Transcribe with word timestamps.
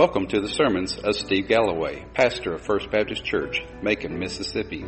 Welcome 0.00 0.28
to 0.28 0.40
the 0.40 0.48
sermons 0.48 0.96
of 0.96 1.14
Steve 1.14 1.46
Galloway, 1.46 2.06
pastor 2.14 2.54
of 2.54 2.62
First 2.62 2.90
Baptist 2.90 3.22
Church, 3.22 3.62
Macon, 3.82 4.18
Mississippi. 4.18 4.82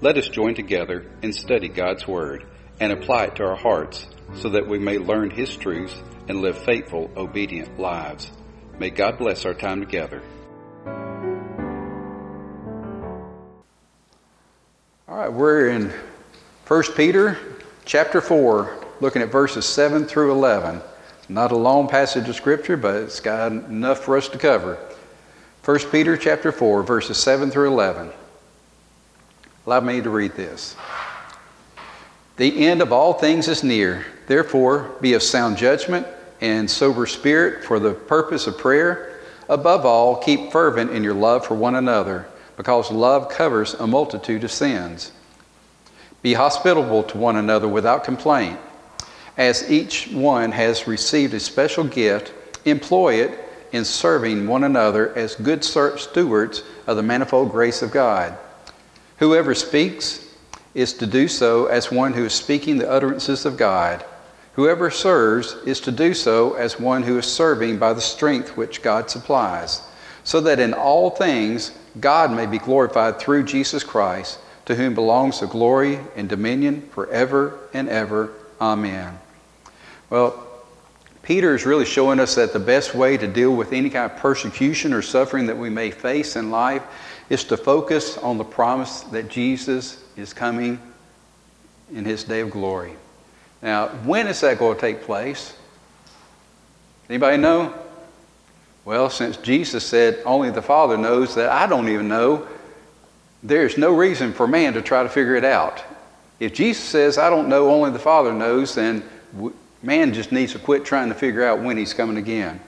Let 0.00 0.16
us 0.18 0.28
join 0.28 0.54
together 0.54 1.10
and 1.20 1.34
study 1.34 1.66
God's 1.66 2.06
Word 2.06 2.46
and 2.78 2.92
apply 2.92 3.24
it 3.24 3.34
to 3.34 3.42
our 3.42 3.56
hearts 3.56 4.06
so 4.36 4.50
that 4.50 4.68
we 4.68 4.78
may 4.78 4.98
learn 4.98 5.30
His 5.30 5.56
truths 5.56 6.00
and 6.28 6.42
live 6.42 6.56
faithful, 6.58 7.10
obedient 7.16 7.80
lives. 7.80 8.30
May 8.78 8.90
God 8.90 9.18
bless 9.18 9.44
our 9.44 9.52
time 9.52 9.80
together. 9.80 10.22
All 15.08 15.16
right, 15.16 15.32
we're 15.32 15.70
in 15.70 15.92
1 16.68 16.82
Peter 16.94 17.36
chapter 17.84 18.20
4, 18.20 18.78
looking 19.00 19.22
at 19.22 19.32
verses 19.32 19.66
7 19.66 20.04
through 20.04 20.30
11. 20.30 20.82
Not 21.28 21.50
a 21.50 21.56
long 21.56 21.88
passage 21.88 22.28
of 22.28 22.36
scripture, 22.36 22.76
but 22.76 22.96
it's 22.96 23.20
got 23.20 23.50
enough 23.50 24.00
for 24.00 24.16
us 24.16 24.28
to 24.28 24.38
cover. 24.38 24.78
1 25.64 25.78
Peter 25.90 26.16
chapter 26.16 26.52
4, 26.52 26.84
verses 26.84 27.18
7 27.18 27.50
through 27.50 27.68
11. 27.68 28.10
Allow 29.66 29.80
me 29.80 30.00
to 30.00 30.10
read 30.10 30.34
this. 30.34 30.76
The 32.36 32.66
end 32.66 32.80
of 32.82 32.92
all 32.92 33.14
things 33.14 33.48
is 33.48 33.64
near. 33.64 34.06
Therefore, 34.28 34.94
be 35.00 35.14
of 35.14 35.22
sound 35.22 35.56
judgment 35.56 36.06
and 36.40 36.70
sober 36.70 37.06
spirit 37.06 37.64
for 37.64 37.80
the 37.80 37.94
purpose 37.94 38.46
of 38.46 38.58
prayer. 38.58 39.20
Above 39.48 39.84
all, 39.84 40.16
keep 40.16 40.52
fervent 40.52 40.92
in 40.92 41.02
your 41.02 41.14
love 41.14 41.44
for 41.44 41.54
one 41.54 41.74
another, 41.74 42.28
because 42.56 42.90
love 42.92 43.28
covers 43.28 43.74
a 43.74 43.86
multitude 43.86 44.44
of 44.44 44.52
sins. 44.52 45.10
Be 46.22 46.34
hospitable 46.34 47.02
to 47.04 47.18
one 47.18 47.36
another 47.36 47.68
without 47.68 48.04
complaint. 48.04 48.58
As 49.36 49.70
each 49.70 50.08
one 50.08 50.52
has 50.52 50.86
received 50.86 51.34
a 51.34 51.40
special 51.40 51.84
gift, 51.84 52.32
employ 52.64 53.14
it 53.16 53.38
in 53.72 53.84
serving 53.84 54.46
one 54.46 54.64
another 54.64 55.16
as 55.16 55.34
good 55.34 55.62
stewards 55.62 56.62
of 56.86 56.96
the 56.96 57.02
manifold 57.02 57.50
grace 57.50 57.82
of 57.82 57.90
God. 57.90 58.36
Whoever 59.18 59.54
speaks 59.54 60.34
is 60.74 60.94
to 60.94 61.06
do 61.06 61.28
so 61.28 61.66
as 61.66 61.90
one 61.90 62.12
who 62.12 62.24
is 62.24 62.32
speaking 62.32 62.78
the 62.78 62.90
utterances 62.90 63.44
of 63.44 63.56
God. 63.56 64.04
Whoever 64.54 64.90
serves 64.90 65.54
is 65.66 65.80
to 65.80 65.92
do 65.92 66.14
so 66.14 66.54
as 66.54 66.80
one 66.80 67.02
who 67.02 67.18
is 67.18 67.26
serving 67.26 67.78
by 67.78 67.92
the 67.92 68.00
strength 68.00 68.56
which 68.56 68.82
God 68.82 69.10
supplies, 69.10 69.82
so 70.24 70.40
that 70.40 70.58
in 70.58 70.72
all 70.72 71.10
things 71.10 71.72
God 72.00 72.32
may 72.32 72.46
be 72.46 72.58
glorified 72.58 73.18
through 73.18 73.44
Jesus 73.44 73.84
Christ, 73.84 74.38
to 74.64 74.74
whom 74.74 74.94
belongs 74.94 75.40
the 75.40 75.46
glory 75.46 76.00
and 76.16 76.28
dominion 76.28 76.88
forever 76.90 77.58
and 77.74 77.88
ever. 77.88 78.32
Amen. 78.60 79.18
Well, 80.10 80.42
Peter 81.22 81.54
is 81.54 81.66
really 81.66 81.84
showing 81.84 82.20
us 82.20 82.36
that 82.36 82.52
the 82.52 82.60
best 82.60 82.94
way 82.94 83.16
to 83.16 83.26
deal 83.26 83.54
with 83.54 83.72
any 83.72 83.90
kind 83.90 84.10
of 84.10 84.16
persecution 84.18 84.92
or 84.92 85.02
suffering 85.02 85.46
that 85.46 85.58
we 85.58 85.68
may 85.68 85.90
face 85.90 86.36
in 86.36 86.50
life 86.50 86.84
is 87.28 87.42
to 87.44 87.56
focus 87.56 88.16
on 88.18 88.38
the 88.38 88.44
promise 88.44 89.00
that 89.00 89.28
Jesus 89.28 90.02
is 90.16 90.32
coming 90.32 90.80
in 91.92 92.04
his 92.04 92.22
day 92.22 92.40
of 92.40 92.50
glory. 92.50 92.92
Now, 93.60 93.88
when 93.88 94.28
is 94.28 94.40
that 94.42 94.58
going 94.58 94.76
to 94.76 94.80
take 94.80 95.02
place? 95.02 95.56
Anybody 97.08 97.36
know? 97.38 97.74
Well, 98.84 99.10
since 99.10 99.36
Jesus 99.38 99.84
said 99.84 100.22
only 100.24 100.50
the 100.50 100.62
Father 100.62 100.96
knows 100.96 101.34
that 101.34 101.50
I 101.50 101.66
don't 101.66 101.88
even 101.88 102.06
know, 102.06 102.46
there's 103.42 103.76
no 103.76 103.92
reason 103.92 104.32
for 104.32 104.46
man 104.46 104.74
to 104.74 104.82
try 104.82 105.02
to 105.02 105.08
figure 105.08 105.34
it 105.34 105.44
out. 105.44 105.82
If 106.38 106.54
Jesus 106.54 106.84
says 106.84 107.18
I 107.18 107.30
don't 107.30 107.48
know, 107.48 107.70
only 107.70 107.90
the 107.90 107.98
Father 107.98 108.32
knows, 108.32 108.76
then 108.76 109.02
Man 109.86 110.12
just 110.12 110.32
needs 110.32 110.52
to 110.52 110.58
quit 110.58 110.84
trying 110.84 111.10
to 111.10 111.14
figure 111.14 111.44
out 111.44 111.60
when 111.60 111.76
he's 111.76 111.94
coming 111.94 112.16
again. 112.16 112.58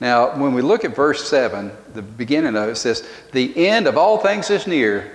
Now, 0.00 0.36
when 0.36 0.52
we 0.52 0.62
look 0.62 0.84
at 0.84 0.96
verse 0.96 1.28
7, 1.28 1.70
the 1.94 2.02
beginning 2.02 2.56
of 2.56 2.68
it 2.68 2.74
says, 2.74 3.08
The 3.30 3.68
end 3.68 3.86
of 3.86 3.96
all 3.96 4.18
things 4.18 4.50
is 4.50 4.66
near. 4.66 5.12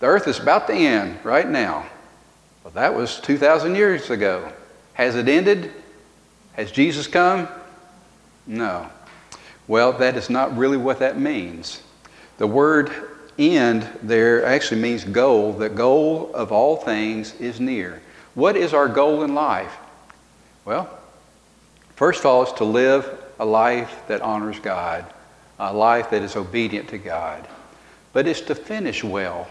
The 0.00 0.06
earth 0.06 0.28
is 0.28 0.38
about 0.38 0.66
to 0.66 0.74
end 0.74 1.18
right 1.24 1.48
now. 1.48 1.86
Well, 2.62 2.74
that 2.74 2.94
was 2.94 3.20
2,000 3.20 3.74
years 3.74 4.10
ago. 4.10 4.52
Has 4.92 5.16
it 5.16 5.28
ended? 5.28 5.72
Has 6.52 6.70
Jesus 6.70 7.06
come? 7.06 7.48
No. 8.46 8.86
Well, 9.66 9.94
that 9.94 10.14
is 10.18 10.28
not 10.28 10.54
really 10.58 10.76
what 10.76 10.98
that 10.98 11.18
means. 11.18 11.82
The 12.36 12.46
word 12.46 12.92
end 13.38 13.88
there 14.02 14.44
actually 14.44 14.82
means 14.82 15.04
goal. 15.04 15.54
The 15.54 15.70
goal 15.70 16.30
of 16.34 16.52
all 16.52 16.76
things 16.76 17.34
is 17.40 17.60
near. 17.60 18.02
What 18.34 18.56
is 18.56 18.74
our 18.74 18.88
goal 18.88 19.22
in 19.22 19.34
life? 19.34 19.74
Well, 20.64 20.88
first 21.96 22.20
of 22.20 22.26
all, 22.26 22.44
is 22.44 22.52
to 22.54 22.64
live 22.64 23.18
a 23.38 23.44
life 23.44 24.02
that 24.08 24.20
honors 24.20 24.58
God, 24.60 25.04
a 25.58 25.72
life 25.72 26.10
that 26.10 26.22
is 26.22 26.36
obedient 26.36 26.88
to 26.90 26.98
God. 26.98 27.46
But 28.12 28.28
it's 28.28 28.40
to 28.42 28.54
finish 28.54 29.02
well. 29.02 29.48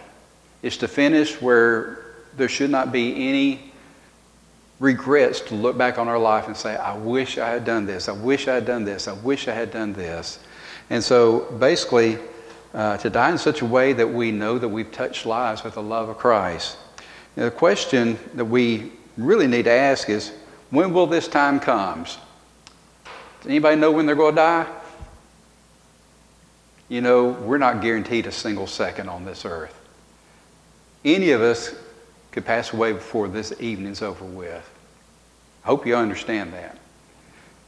It's 0.62 0.78
to 0.78 0.88
finish 0.88 1.42
where 1.42 2.06
there 2.38 2.48
should 2.48 2.70
not 2.70 2.92
be 2.92 3.28
any 3.28 3.72
regrets 4.80 5.42
to 5.42 5.56
look 5.56 5.78
back 5.78 5.98
on 5.98 6.08
our 6.08 6.18
life 6.18 6.48
and 6.48 6.56
say, 6.56 6.76
I 6.76 6.98
wish 6.98 7.38
I 7.38 7.50
had 7.50 7.66
done 7.66 7.86
this. 7.86 8.10
I 8.10 8.14
wish 8.14 8.48
I 8.48 8.56
had 8.56 8.66
done 8.66 8.84
this. 8.86 9.08
I 9.08 9.14
wish 9.14 9.48
I 9.48 9.54
had 9.54 9.72
done 9.72 9.94
this. 9.94 10.40
And 10.90 11.04
so 11.04 11.42
basically, 11.60 12.18
uh, 12.74 12.98
to 12.98 13.10
die 13.10 13.32
in 13.32 13.38
such 13.38 13.62
a 13.62 13.66
way 13.66 13.94
that 13.94 14.08
we 14.08 14.32
know 14.32 14.58
that 14.58 14.68
we've 14.68 14.92
touched 14.92 15.26
lives 15.26 15.64
with 15.64 15.76
the 15.76 15.84
love 15.84 16.10
of 16.10 16.18
Christ. 16.18 16.78
Now, 17.36 17.46
the 17.46 17.52
question 17.52 18.18
that 18.36 18.46
we 18.46 18.92
really 19.18 19.48
need 19.48 19.66
to 19.66 19.72
ask 19.72 20.10
is 20.10 20.32
when 20.72 20.94
will 20.94 21.08
this 21.08 21.28
time 21.28 21.60
come? 21.60 22.04
Does 22.04 22.18
anybody 23.46 23.76
know 23.76 23.92
when 23.92 24.06
they're 24.06 24.16
going 24.16 24.36
to 24.36 24.42
die? 24.42 24.68
You 26.90 27.02
know, 27.02 27.30
we're 27.30 27.58
not 27.58 27.82
guaranteed 27.82 28.26
a 28.26 28.32
single 28.32 28.68
second 28.68 29.08
on 29.08 29.24
this 29.24 29.46
earth. 29.46 29.78
Any 31.06 31.32
of 31.32 31.42
us 31.42 31.74
could 32.32 32.46
pass 32.46 32.74
away 32.74 32.94
before 32.94 33.28
this 33.28 33.54
evening's 33.60 34.02
over 34.02 34.26
with. 34.26 34.70
I 35.64 35.68
hope 35.68 35.86
you 35.86 35.96
understand 35.96 36.54
that. 36.54 36.78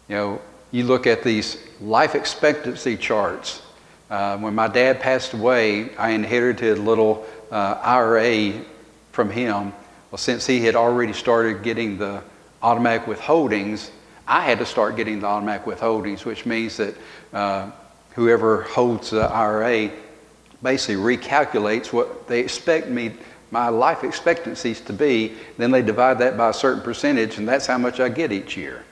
You 0.07 0.15
know, 0.15 0.41
you 0.71 0.83
look 0.83 1.07
at 1.07 1.23
these 1.23 1.57
life 1.79 2.15
expectancy 2.15 2.97
charts. 2.97 3.61
Uh, 4.09 4.37
when 4.37 4.55
my 4.55 4.67
dad 4.67 4.99
passed 4.99 5.33
away, 5.33 5.95
I 5.95 6.11
inherited 6.11 6.77
a 6.77 6.81
little 6.81 7.25
uh, 7.51 7.79
IRA 7.83 8.61
from 9.11 9.29
him. 9.29 9.73
Well, 10.11 10.17
since 10.17 10.45
he 10.45 10.61
had 10.61 10.75
already 10.75 11.13
started 11.13 11.63
getting 11.63 11.97
the 11.97 12.23
automatic 12.63 13.05
withholdings, 13.05 13.91
I 14.25 14.41
had 14.41 14.57
to 14.59 14.65
start 14.65 14.95
getting 14.95 15.19
the 15.19 15.27
automatic 15.27 15.65
withholdings, 15.65 16.25
which 16.25 16.45
means 16.45 16.77
that 16.77 16.95
uh, 17.33 17.69
whoever 18.11 18.63
holds 18.63 19.09
the 19.09 19.23
IRA 19.23 19.91
basically 20.63 20.95
recalculates 20.95 21.91
what 21.91 22.27
they 22.27 22.39
expect 22.39 22.87
me, 22.87 23.11
my 23.51 23.67
life 23.67 24.03
expectancies 24.03 24.79
to 24.81 24.93
be. 24.93 25.33
Then 25.57 25.71
they 25.71 25.81
divide 25.81 26.19
that 26.19 26.37
by 26.37 26.49
a 26.49 26.53
certain 26.53 26.81
percentage, 26.81 27.37
and 27.37 27.47
that's 27.47 27.67
how 27.67 27.77
much 27.77 27.99
I 27.99 28.07
get 28.07 28.31
each 28.31 28.55
year. 28.55 28.83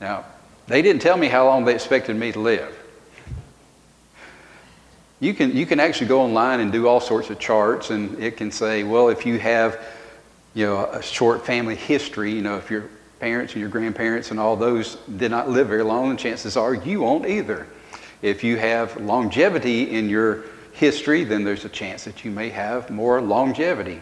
Now, 0.00 0.24
they 0.68 0.80
didn't 0.80 1.02
tell 1.02 1.16
me 1.16 1.26
how 1.26 1.46
long 1.46 1.64
they 1.64 1.74
expected 1.74 2.16
me 2.16 2.30
to 2.32 2.38
live. 2.38 2.74
You 5.20 5.34
can, 5.34 5.56
you 5.56 5.66
can 5.66 5.80
actually 5.80 6.06
go 6.06 6.20
online 6.20 6.60
and 6.60 6.70
do 6.70 6.86
all 6.86 7.00
sorts 7.00 7.28
of 7.28 7.40
charts, 7.40 7.90
and 7.90 8.22
it 8.22 8.36
can 8.36 8.52
say, 8.52 8.84
well, 8.84 9.08
if 9.08 9.26
you 9.26 9.38
have 9.40 9.84
you 10.58 10.66
know, 10.66 10.86
a 10.86 11.00
short 11.00 11.46
family 11.46 11.76
history, 11.76 12.32
you 12.32 12.42
know, 12.42 12.56
if 12.56 12.68
your 12.68 12.86
parents 13.20 13.52
and 13.52 13.60
your 13.60 13.70
grandparents 13.70 14.32
and 14.32 14.40
all 14.40 14.56
those 14.56 14.96
did 15.16 15.30
not 15.30 15.48
live 15.48 15.68
very 15.68 15.84
long, 15.84 16.16
chances 16.16 16.56
are 16.56 16.74
you 16.74 17.02
won't 17.02 17.26
either. 17.26 17.68
If 18.22 18.42
you 18.42 18.56
have 18.56 18.96
longevity 18.96 19.88
in 19.88 20.08
your 20.08 20.42
history, 20.72 21.22
then 21.22 21.44
there's 21.44 21.64
a 21.64 21.68
chance 21.68 22.02
that 22.06 22.24
you 22.24 22.32
may 22.32 22.48
have 22.48 22.90
more 22.90 23.20
longevity. 23.20 24.00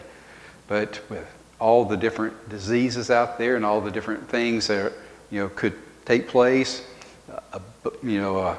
But 0.67 0.99
with 1.11 1.27
all 1.59 1.85
the 1.85 1.95
different 1.95 2.49
diseases 2.49 3.11
out 3.11 3.37
there 3.37 3.55
and 3.55 3.63
all 3.63 3.79
the 3.79 3.91
different 3.91 4.27
things 4.27 4.65
that 4.65 4.93
you 5.29 5.41
know 5.41 5.49
could 5.49 5.75
take 6.05 6.27
place, 6.27 6.87
a, 7.53 7.61
you 8.01 8.19
know, 8.19 8.39
a, 8.39 8.57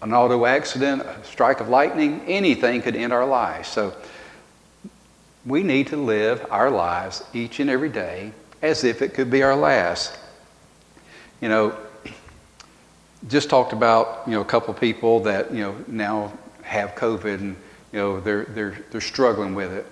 an 0.00 0.14
auto 0.14 0.46
accident, 0.46 1.02
a 1.02 1.22
strike 1.22 1.60
of 1.60 1.68
lightning, 1.68 2.22
anything 2.26 2.80
could 2.80 2.96
end 2.96 3.12
our 3.12 3.26
lives. 3.26 3.68
So 3.68 3.94
we 5.50 5.64
need 5.64 5.88
to 5.88 5.96
live 5.96 6.46
our 6.50 6.70
lives 6.70 7.24
each 7.34 7.58
and 7.58 7.68
every 7.68 7.88
day 7.88 8.32
as 8.62 8.84
if 8.84 9.02
it 9.02 9.14
could 9.14 9.30
be 9.30 9.42
our 9.42 9.56
last. 9.56 10.16
You 11.40 11.48
know, 11.48 11.76
just 13.28 13.50
talked 13.50 13.72
about 13.72 14.22
you 14.26 14.32
know 14.32 14.42
a 14.42 14.44
couple 14.44 14.72
people 14.74 15.20
that 15.20 15.52
you 15.52 15.62
know 15.62 15.76
now 15.88 16.32
have 16.62 16.94
COVID 16.94 17.40
and 17.40 17.56
you 17.92 17.98
know 17.98 18.20
they're 18.20 18.44
they're 18.44 18.78
they're 18.90 19.00
struggling 19.00 19.54
with 19.54 19.72
it. 19.72 19.86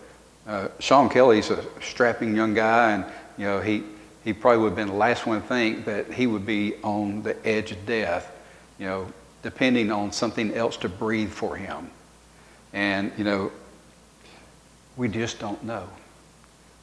Uh, 0.46 0.69
Sean 0.78 1.08
Kelly's 1.08 1.50
a 1.50 1.64
strapping 1.82 2.37
young 2.37 2.55
guy, 2.55 2.93
and 2.93 3.05
you 3.37 3.44
know 3.44 3.60
he 3.60 3.82
he 4.25 4.32
probably 4.32 4.62
would 4.62 4.70
have 4.70 4.76
been 4.76 4.88
the 4.88 4.94
last 4.94 5.26
one 5.26 5.43
to 5.43 5.46
think 5.49 5.84
that 5.87 6.12
he 6.12 6.26
would 6.26 6.46
be 6.46 6.76
on 6.84 7.22
the 7.22 7.37
edge 7.46 7.72
of 7.72 7.84
death. 7.84 8.31
You 8.78 8.87
know, 8.87 9.12
depending 9.43 9.90
on 9.90 10.12
something 10.12 10.55
else 10.55 10.76
to 10.78 10.88
breathe 10.88 11.32
for 11.32 11.56
him. 11.56 11.90
And 12.72 13.10
you 13.19 13.25
know, 13.25 13.50
we 14.99 15.09
just 15.09 15.39
don't 15.39 15.65
know. 15.65 15.89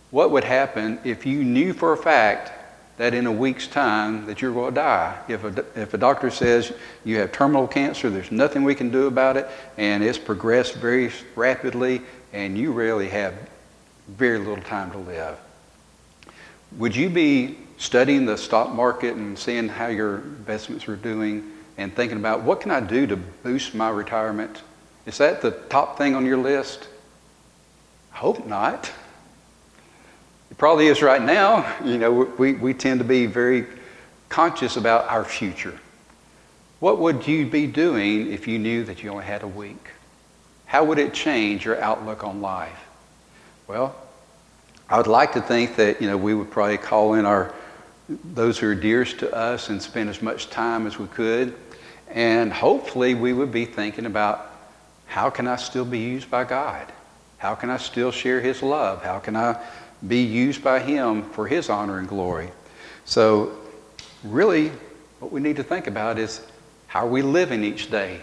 What 0.09 0.31
would 0.31 0.43
happen 0.43 0.97
if 1.03 1.27
you 1.27 1.43
knew 1.43 1.73
for 1.73 1.93
a 1.93 1.97
fact 1.97 2.51
that 2.97 3.13
in 3.13 3.25
a 3.25 3.31
week's 3.31 3.67
time 3.67 4.25
that 4.25 4.41
you're 4.41 4.53
going 4.53 4.73
to 4.73 4.75
die. 4.75 5.17
If 5.27 5.43
a, 5.43 5.65
if 5.75 5.93
a 5.93 5.97
doctor 5.97 6.29
says 6.29 6.71
you 7.03 7.17
have 7.17 7.31
terminal 7.31 7.67
cancer, 7.67 8.09
there's 8.09 8.31
nothing 8.31 8.63
we 8.63 8.75
can 8.75 8.89
do 8.89 9.07
about 9.07 9.35
it, 9.37 9.49
and 9.77 10.03
it's 10.03 10.17
progressed 10.17 10.75
very 10.75 11.11
rapidly, 11.35 12.01
and 12.31 12.57
you 12.57 12.71
really 12.71 13.09
have 13.09 13.33
very 14.07 14.39
little 14.39 14.63
time 14.63 14.91
to 14.91 14.97
live. 14.97 15.37
Would 16.77 16.95
you 16.95 17.09
be 17.09 17.57
studying 17.77 18.25
the 18.25 18.37
stock 18.37 18.71
market 18.71 19.15
and 19.15 19.37
seeing 19.37 19.67
how 19.67 19.87
your 19.87 20.19
investments 20.19 20.87
are 20.87 20.95
doing 20.95 21.51
and 21.77 21.93
thinking 21.93 22.17
about 22.17 22.43
what 22.43 22.61
can 22.61 22.71
I 22.71 22.79
do 22.79 23.05
to 23.07 23.17
boost 23.17 23.75
my 23.75 23.89
retirement? 23.89 24.61
Is 25.05 25.17
that 25.17 25.41
the 25.41 25.51
top 25.51 25.97
thing 25.97 26.15
on 26.15 26.25
your 26.25 26.37
list? 26.37 26.87
I 28.15 28.17
hope 28.17 28.47
not. 28.47 28.89
It 30.49 30.57
probably 30.57 30.87
is 30.87 31.01
right 31.01 31.21
now. 31.21 31.75
You 31.83 31.97
know, 31.97 32.11
we, 32.13 32.53
we 32.53 32.73
tend 32.73 33.01
to 33.01 33.03
be 33.03 33.25
very 33.25 33.65
conscious 34.29 34.77
about 34.77 35.09
our 35.09 35.25
future. 35.25 35.77
What 36.79 36.99
would 36.99 37.27
you 37.27 37.45
be 37.45 37.67
doing 37.67 38.31
if 38.31 38.47
you 38.47 38.57
knew 38.57 38.85
that 38.85 39.03
you 39.03 39.09
only 39.09 39.25
had 39.25 39.43
a 39.43 39.47
week? 39.47 39.89
How 40.65 40.85
would 40.85 40.97
it 40.97 41.13
change 41.13 41.65
your 41.65 41.81
outlook 41.81 42.23
on 42.23 42.41
life? 42.41 42.79
Well, 43.67 43.93
I 44.87 44.95
would 44.95 45.07
like 45.07 45.33
to 45.33 45.41
think 45.41 45.75
that, 45.75 46.01
you 46.01 46.07
know, 46.07 46.15
we 46.15 46.33
would 46.33 46.49
probably 46.49 46.77
call 46.77 47.15
in 47.15 47.25
our 47.25 47.53
those 48.07 48.57
who 48.57 48.69
are 48.69 48.75
dearest 48.75 49.19
to 49.19 49.35
us 49.35 49.67
and 49.67 49.81
spend 49.81 50.09
as 50.09 50.21
much 50.21 50.49
time 50.49 50.87
as 50.87 50.97
we 50.97 51.07
could. 51.07 51.53
And 52.09 52.53
hopefully 52.53 53.13
we 53.13 53.33
would 53.33 53.51
be 53.51 53.65
thinking 53.65 54.05
about 54.05 54.51
how 55.05 55.29
can 55.29 55.47
I 55.47 55.57
still 55.57 55.85
be 55.85 55.99
used 55.99 56.31
by 56.31 56.45
God? 56.45 56.93
How 57.45 57.53
can 57.53 57.69
I 57.69 57.77
still 57.77 58.11
share 58.11 58.41
his 58.41 58.63
love? 58.63 59.03
How 59.03 59.19
can 59.19 59.35
I 59.35 59.59
be 60.07 60.21
used 60.21 60.63
by 60.63 60.79
Him 60.79 61.23
for 61.23 61.47
His 61.47 61.69
honor 61.69 61.99
and 61.99 62.07
glory. 62.07 62.49
So, 63.05 63.51
really, 64.23 64.71
what 65.19 65.31
we 65.31 65.41
need 65.41 65.55
to 65.57 65.63
think 65.63 65.87
about 65.87 66.17
is 66.17 66.45
how 66.87 67.05
are 67.05 67.09
we 67.09 67.21
living 67.21 67.63
each 67.63 67.89
day? 67.89 68.19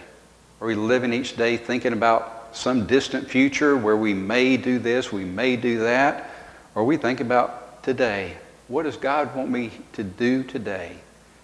Are 0.61 0.67
we 0.67 0.75
living 0.75 1.13
each 1.13 1.35
day 1.35 1.57
thinking 1.57 1.93
about 1.93 2.55
some 2.55 2.85
distant 2.85 3.29
future 3.29 3.75
where 3.75 3.97
we 3.97 4.13
may 4.13 4.57
do 4.57 4.79
this, 4.79 5.11
we 5.11 5.25
may 5.25 5.55
do 5.55 5.79
that? 5.79 6.29
Or 6.75 6.83
we 6.83 6.97
think 6.97 7.19
about 7.19 7.83
today? 7.83 8.37
What 8.67 8.83
does 8.83 8.97
God 8.97 9.35
want 9.35 9.49
me 9.49 9.71
to 9.93 10.03
do 10.03 10.43
today? 10.43 10.95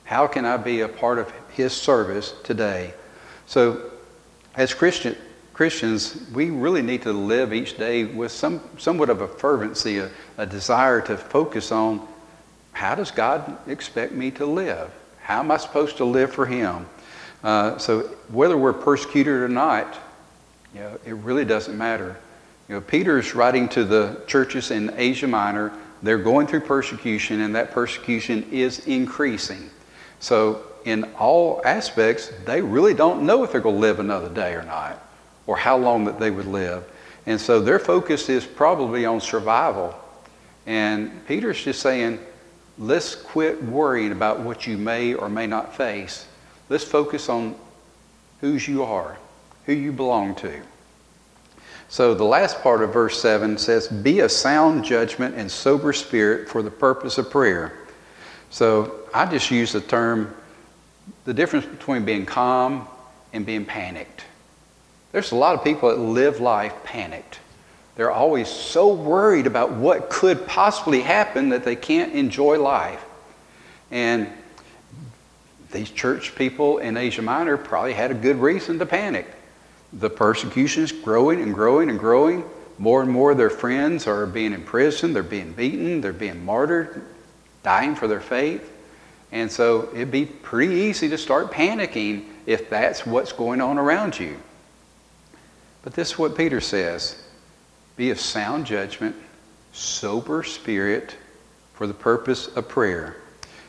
How 0.03 0.25
can 0.27 0.45
I 0.45 0.57
be 0.57 0.81
a 0.81 0.87
part 0.87 1.19
of 1.19 1.31
His 1.51 1.73
service 1.73 2.33
today? 2.43 2.93
So, 3.45 3.91
as 4.55 4.73
Christian, 4.73 5.15
Christians, 5.59 6.15
we 6.33 6.51
really 6.51 6.81
need 6.81 7.01
to 7.01 7.11
live 7.11 7.53
each 7.53 7.77
day 7.77 8.05
with 8.05 8.31
some, 8.31 8.61
somewhat 8.77 9.09
of 9.09 9.19
a 9.19 9.27
fervency, 9.27 9.97
a, 9.97 10.09
a 10.37 10.45
desire 10.45 11.01
to 11.01 11.17
focus 11.17 11.73
on 11.73 12.07
how 12.71 12.95
does 12.95 13.11
God 13.11 13.57
expect 13.67 14.13
me 14.13 14.31
to 14.31 14.45
live? 14.45 14.89
How 15.21 15.41
am 15.41 15.51
I 15.51 15.57
supposed 15.57 15.97
to 15.97 16.05
live 16.05 16.31
for 16.31 16.45
Him? 16.45 16.87
Uh, 17.43 17.77
so 17.77 18.03
whether 18.29 18.57
we're 18.57 18.71
persecuted 18.71 19.33
or 19.33 19.49
not, 19.49 19.97
you 20.73 20.79
know, 20.79 20.97
it 21.05 21.15
really 21.15 21.43
doesn't 21.43 21.77
matter. 21.77 22.15
You 22.69 22.75
know, 22.75 23.21
writing 23.35 23.67
to 23.67 23.83
the 23.83 24.21
churches 24.27 24.71
in 24.71 24.93
Asia 24.95 25.27
Minor. 25.27 25.73
They're 26.01 26.19
going 26.19 26.47
through 26.47 26.61
persecution, 26.61 27.41
and 27.41 27.53
that 27.55 27.71
persecution 27.71 28.47
is 28.49 28.87
increasing. 28.87 29.69
So 30.21 30.63
in 30.85 31.03
all 31.15 31.61
aspects, 31.65 32.31
they 32.45 32.61
really 32.61 32.93
don't 32.93 33.25
know 33.25 33.43
if 33.43 33.51
they're 33.51 33.59
going 33.59 33.75
to 33.75 33.81
live 33.81 33.99
another 33.99 34.29
day 34.29 34.53
or 34.53 34.63
not 34.63 35.07
or 35.49 35.57
how 35.57 35.75
long 35.75 36.05
that 36.05 36.19
they 36.19 36.29
would 36.29 36.45
live. 36.45 36.87
And 37.25 37.41
so 37.41 37.59
their 37.59 37.79
focus 37.79 38.29
is 38.29 38.45
probably 38.45 39.07
on 39.07 39.19
survival. 39.19 39.95
And 40.67 41.25
Peter's 41.25 41.63
just 41.63 41.81
saying, 41.81 42.19
let's 42.77 43.15
quit 43.15 43.63
worrying 43.63 44.11
about 44.11 44.41
what 44.41 44.67
you 44.67 44.77
may 44.77 45.15
or 45.15 45.27
may 45.27 45.47
not 45.47 45.75
face. 45.75 46.27
Let's 46.69 46.83
focus 46.83 47.29
on 47.29 47.55
whose 48.41 48.67
you 48.67 48.83
are, 48.83 49.17
who 49.65 49.73
you 49.73 49.91
belong 49.91 50.35
to. 50.35 50.61
So 51.87 52.13
the 52.13 52.25
last 52.25 52.61
part 52.61 52.83
of 52.83 52.93
verse 52.93 53.19
7 53.19 53.57
says, 53.57 53.87
Be 53.87 54.19
of 54.19 54.31
sound 54.31 54.85
judgment 54.85 55.33
and 55.33 55.49
sober 55.49 55.93
spirit 55.93 56.47
for 56.47 56.61
the 56.61 56.69
purpose 56.69 57.17
of 57.17 57.31
prayer. 57.31 57.73
So 58.51 58.99
I 59.15 59.25
just 59.25 59.49
use 59.49 59.71
the 59.71 59.81
term, 59.81 60.31
the 61.25 61.33
difference 61.33 61.65
between 61.65 62.05
being 62.05 62.27
calm 62.27 62.87
and 63.33 63.47
being 63.47 63.65
panicked. 63.65 64.25
There's 65.11 65.31
a 65.31 65.35
lot 65.35 65.55
of 65.55 65.63
people 65.63 65.89
that 65.89 65.99
live 65.99 66.39
life 66.39 66.73
panicked. 66.83 67.39
They're 67.95 68.11
always 68.11 68.47
so 68.47 68.93
worried 68.93 69.47
about 69.47 69.71
what 69.71 70.09
could 70.09 70.47
possibly 70.47 71.01
happen 71.01 71.49
that 71.49 71.65
they 71.65 71.75
can't 71.75 72.13
enjoy 72.13 72.59
life. 72.59 73.03
And 73.91 74.29
these 75.71 75.89
church 75.89 76.35
people 76.35 76.77
in 76.77 76.95
Asia 76.95 77.21
Minor 77.21 77.57
probably 77.57 77.93
had 77.93 78.11
a 78.11 78.15
good 78.15 78.37
reason 78.37 78.79
to 78.79 78.85
panic. 78.85 79.27
The 79.93 80.09
persecution 80.09 80.83
is 80.83 80.91
growing 80.91 81.41
and 81.41 81.53
growing 81.53 81.89
and 81.89 81.99
growing. 81.99 82.43
More 82.77 83.01
and 83.01 83.11
more 83.11 83.31
of 83.31 83.37
their 83.37 83.49
friends 83.49 84.07
are 84.07 84.25
being 84.25 84.53
imprisoned, 84.53 85.13
they're 85.15 85.23
being 85.23 85.51
beaten, 85.51 85.99
they're 85.99 86.13
being 86.13 86.45
martyred, 86.45 87.01
dying 87.63 87.95
for 87.95 88.07
their 88.07 88.21
faith. 88.21 88.71
And 89.31 89.51
so 89.51 89.89
it'd 89.93 90.11
be 90.11 90.25
pretty 90.25 90.73
easy 90.73 91.09
to 91.09 91.17
start 91.17 91.51
panicking 91.51 92.25
if 92.45 92.69
that's 92.69 93.05
what's 93.05 93.33
going 93.33 93.59
on 93.59 93.77
around 93.77 94.17
you. 94.17 94.37
But 95.81 95.93
this 95.93 96.11
is 96.11 96.19
what 96.19 96.37
Peter 96.37 96.61
says 96.61 97.21
be 97.95 98.11
of 98.11 98.19
sound 98.19 98.65
judgment, 98.65 99.15
sober 99.73 100.43
spirit 100.43 101.15
for 101.73 101.85
the 101.87 101.93
purpose 101.93 102.47
of 102.47 102.67
prayer. 102.67 103.17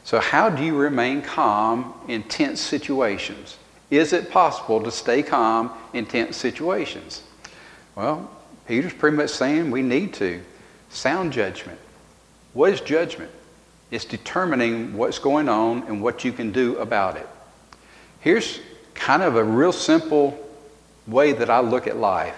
So, 0.05 0.21
how 0.21 0.49
do 0.51 0.65
you 0.65 0.77
remain 0.77 1.23
calm 1.23 1.95
in 2.09 2.23
tense 2.25 2.61
situations? 2.61 3.57
Is 3.91 4.13
it 4.13 4.31
possible 4.31 4.83
to 4.83 4.91
stay 4.91 5.23
calm 5.23 5.73
in 5.93 6.07
tense 6.07 6.37
situations? 6.37 7.23
Well, 7.97 8.31
Peter's 8.67 8.93
pretty 8.93 9.17
much 9.17 9.31
saying 9.31 9.71
we 9.71 9.83
need 9.83 10.15
to. 10.15 10.41
Sound 10.91 11.33
judgment. 11.33 11.79
What 12.53 12.73
is 12.73 12.81
judgment? 12.81 13.31
It's 13.91 14.05
determining 14.05 14.97
what's 14.97 15.19
going 15.19 15.49
on 15.49 15.83
and 15.89 16.01
what 16.01 16.25
you 16.25 16.33
can 16.33 16.53
do 16.53 16.79
about 16.79 17.17
it. 17.17 17.29
Here's 18.21 18.61
kind 18.95 19.23
of 19.23 19.37
a 19.37 19.43
real 19.43 19.73
simple 19.73 20.39
way 21.11 21.33
that 21.33 21.51
I 21.51 21.61
look 21.61 21.87
at 21.87 21.97
life. 21.97 22.37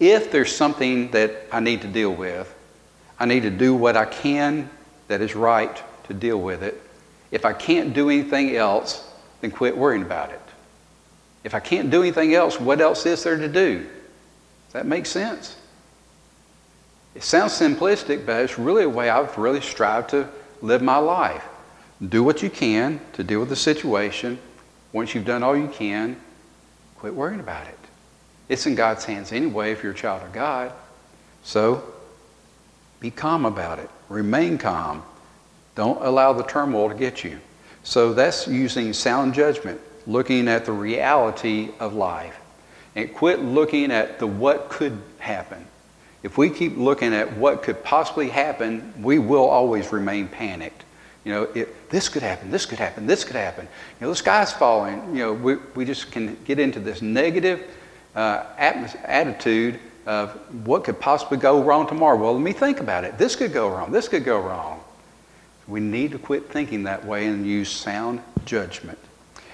If 0.00 0.30
there's 0.30 0.54
something 0.54 1.10
that 1.10 1.46
I 1.52 1.60
need 1.60 1.82
to 1.82 1.88
deal 1.88 2.14
with, 2.14 2.54
I 3.18 3.26
need 3.26 3.42
to 3.42 3.50
do 3.50 3.74
what 3.74 3.96
I 3.96 4.04
can 4.04 4.70
that 5.08 5.20
is 5.20 5.34
right 5.34 5.82
to 6.06 6.14
deal 6.14 6.40
with 6.40 6.62
it. 6.62 6.80
If 7.30 7.44
I 7.44 7.52
can't 7.52 7.92
do 7.92 8.08
anything 8.08 8.54
else, 8.56 9.10
then 9.40 9.50
quit 9.50 9.76
worrying 9.76 10.02
about 10.02 10.30
it. 10.30 10.40
If 11.44 11.54
I 11.54 11.60
can't 11.60 11.90
do 11.90 12.02
anything 12.02 12.34
else, 12.34 12.60
what 12.60 12.80
else 12.80 13.06
is 13.06 13.22
there 13.24 13.36
to 13.36 13.48
do? 13.48 13.80
Does 13.80 14.72
that 14.72 14.86
make 14.86 15.06
sense? 15.06 15.56
It 17.14 17.22
sounds 17.22 17.52
simplistic, 17.52 18.24
but 18.26 18.42
it's 18.42 18.58
really 18.58 18.84
a 18.84 18.88
way 18.88 19.10
I've 19.10 19.36
really 19.36 19.60
strived 19.60 20.10
to 20.10 20.28
live 20.62 20.82
my 20.82 20.98
life. 20.98 21.44
Do 22.06 22.22
what 22.22 22.42
you 22.42 22.50
can 22.50 23.00
to 23.14 23.24
deal 23.24 23.40
with 23.40 23.48
the 23.48 23.56
situation. 23.56 24.38
Once 24.92 25.14
you've 25.14 25.24
done 25.24 25.42
all 25.42 25.56
you 25.56 25.68
can, 25.68 26.20
Quit 26.98 27.14
worrying 27.14 27.40
about 27.40 27.66
it. 27.66 27.78
It's 28.48 28.66
in 28.66 28.74
God's 28.74 29.04
hands 29.04 29.32
anyway 29.32 29.72
if 29.72 29.82
you're 29.82 29.92
a 29.92 29.96
child 29.96 30.22
of 30.22 30.32
God. 30.32 30.72
So 31.44 31.84
be 32.98 33.10
calm 33.10 33.44
about 33.44 33.78
it. 33.78 33.88
Remain 34.08 34.58
calm. 34.58 35.02
Don't 35.74 36.04
allow 36.04 36.32
the 36.32 36.42
turmoil 36.42 36.88
to 36.88 36.94
get 36.94 37.22
you. 37.22 37.38
So 37.84 38.12
that's 38.12 38.48
using 38.48 38.92
sound 38.92 39.34
judgment, 39.34 39.80
looking 40.06 40.48
at 40.48 40.64
the 40.64 40.72
reality 40.72 41.70
of 41.78 41.94
life. 41.94 42.36
And 42.96 43.14
quit 43.14 43.40
looking 43.40 43.92
at 43.92 44.18
the 44.18 44.26
what 44.26 44.68
could 44.68 45.00
happen. 45.18 45.64
If 46.24 46.36
we 46.36 46.50
keep 46.50 46.76
looking 46.76 47.14
at 47.14 47.36
what 47.36 47.62
could 47.62 47.84
possibly 47.84 48.28
happen, 48.28 48.92
we 49.00 49.20
will 49.20 49.46
always 49.46 49.92
remain 49.92 50.26
panicked. 50.26 50.82
You 51.24 51.32
know, 51.32 51.42
it, 51.54 51.90
this 51.90 52.08
could 52.08 52.22
happen, 52.22 52.50
this 52.50 52.64
could 52.64 52.78
happen, 52.78 53.06
this 53.06 53.24
could 53.24 53.36
happen. 53.36 53.66
You 54.00 54.06
know, 54.06 54.10
the 54.10 54.16
sky's 54.16 54.52
falling. 54.52 55.14
You 55.14 55.24
know, 55.24 55.32
we, 55.32 55.56
we 55.74 55.84
just 55.84 56.10
can 56.10 56.36
get 56.44 56.58
into 56.58 56.80
this 56.80 57.02
negative 57.02 57.68
uh, 58.14 58.44
attitude 58.56 59.78
of 60.06 60.30
what 60.66 60.84
could 60.84 60.98
possibly 60.98 61.36
go 61.36 61.62
wrong 61.62 61.86
tomorrow. 61.86 62.16
Well, 62.16 62.32
let 62.32 62.42
me 62.42 62.52
think 62.52 62.80
about 62.80 63.04
it. 63.04 63.18
This 63.18 63.36
could 63.36 63.52
go 63.52 63.68
wrong, 63.68 63.92
this 63.92 64.08
could 64.08 64.24
go 64.24 64.40
wrong. 64.40 64.80
We 65.66 65.80
need 65.80 66.12
to 66.12 66.18
quit 66.18 66.50
thinking 66.50 66.84
that 66.84 67.04
way 67.04 67.26
and 67.26 67.46
use 67.46 67.70
sound 67.70 68.22
judgment. 68.46 68.98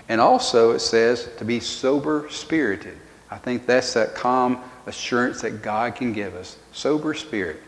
And 0.09 0.21
also, 0.21 0.73
it 0.73 0.79
says 0.79 1.29
to 1.39 1.45
be 1.45 1.59
sober 1.59 2.29
spirited. 2.31 2.97
I 3.31 3.39
think 3.39 3.67
that's 3.67 3.95
that 3.95 4.15
calm 4.15 4.61
assurance 4.87 5.41
that 5.43 5.63
God 5.63 5.97
can 5.97 6.13
give 6.13 6.37
us. 6.37 6.57
Sober 6.73 7.15
spirit. 7.15 7.61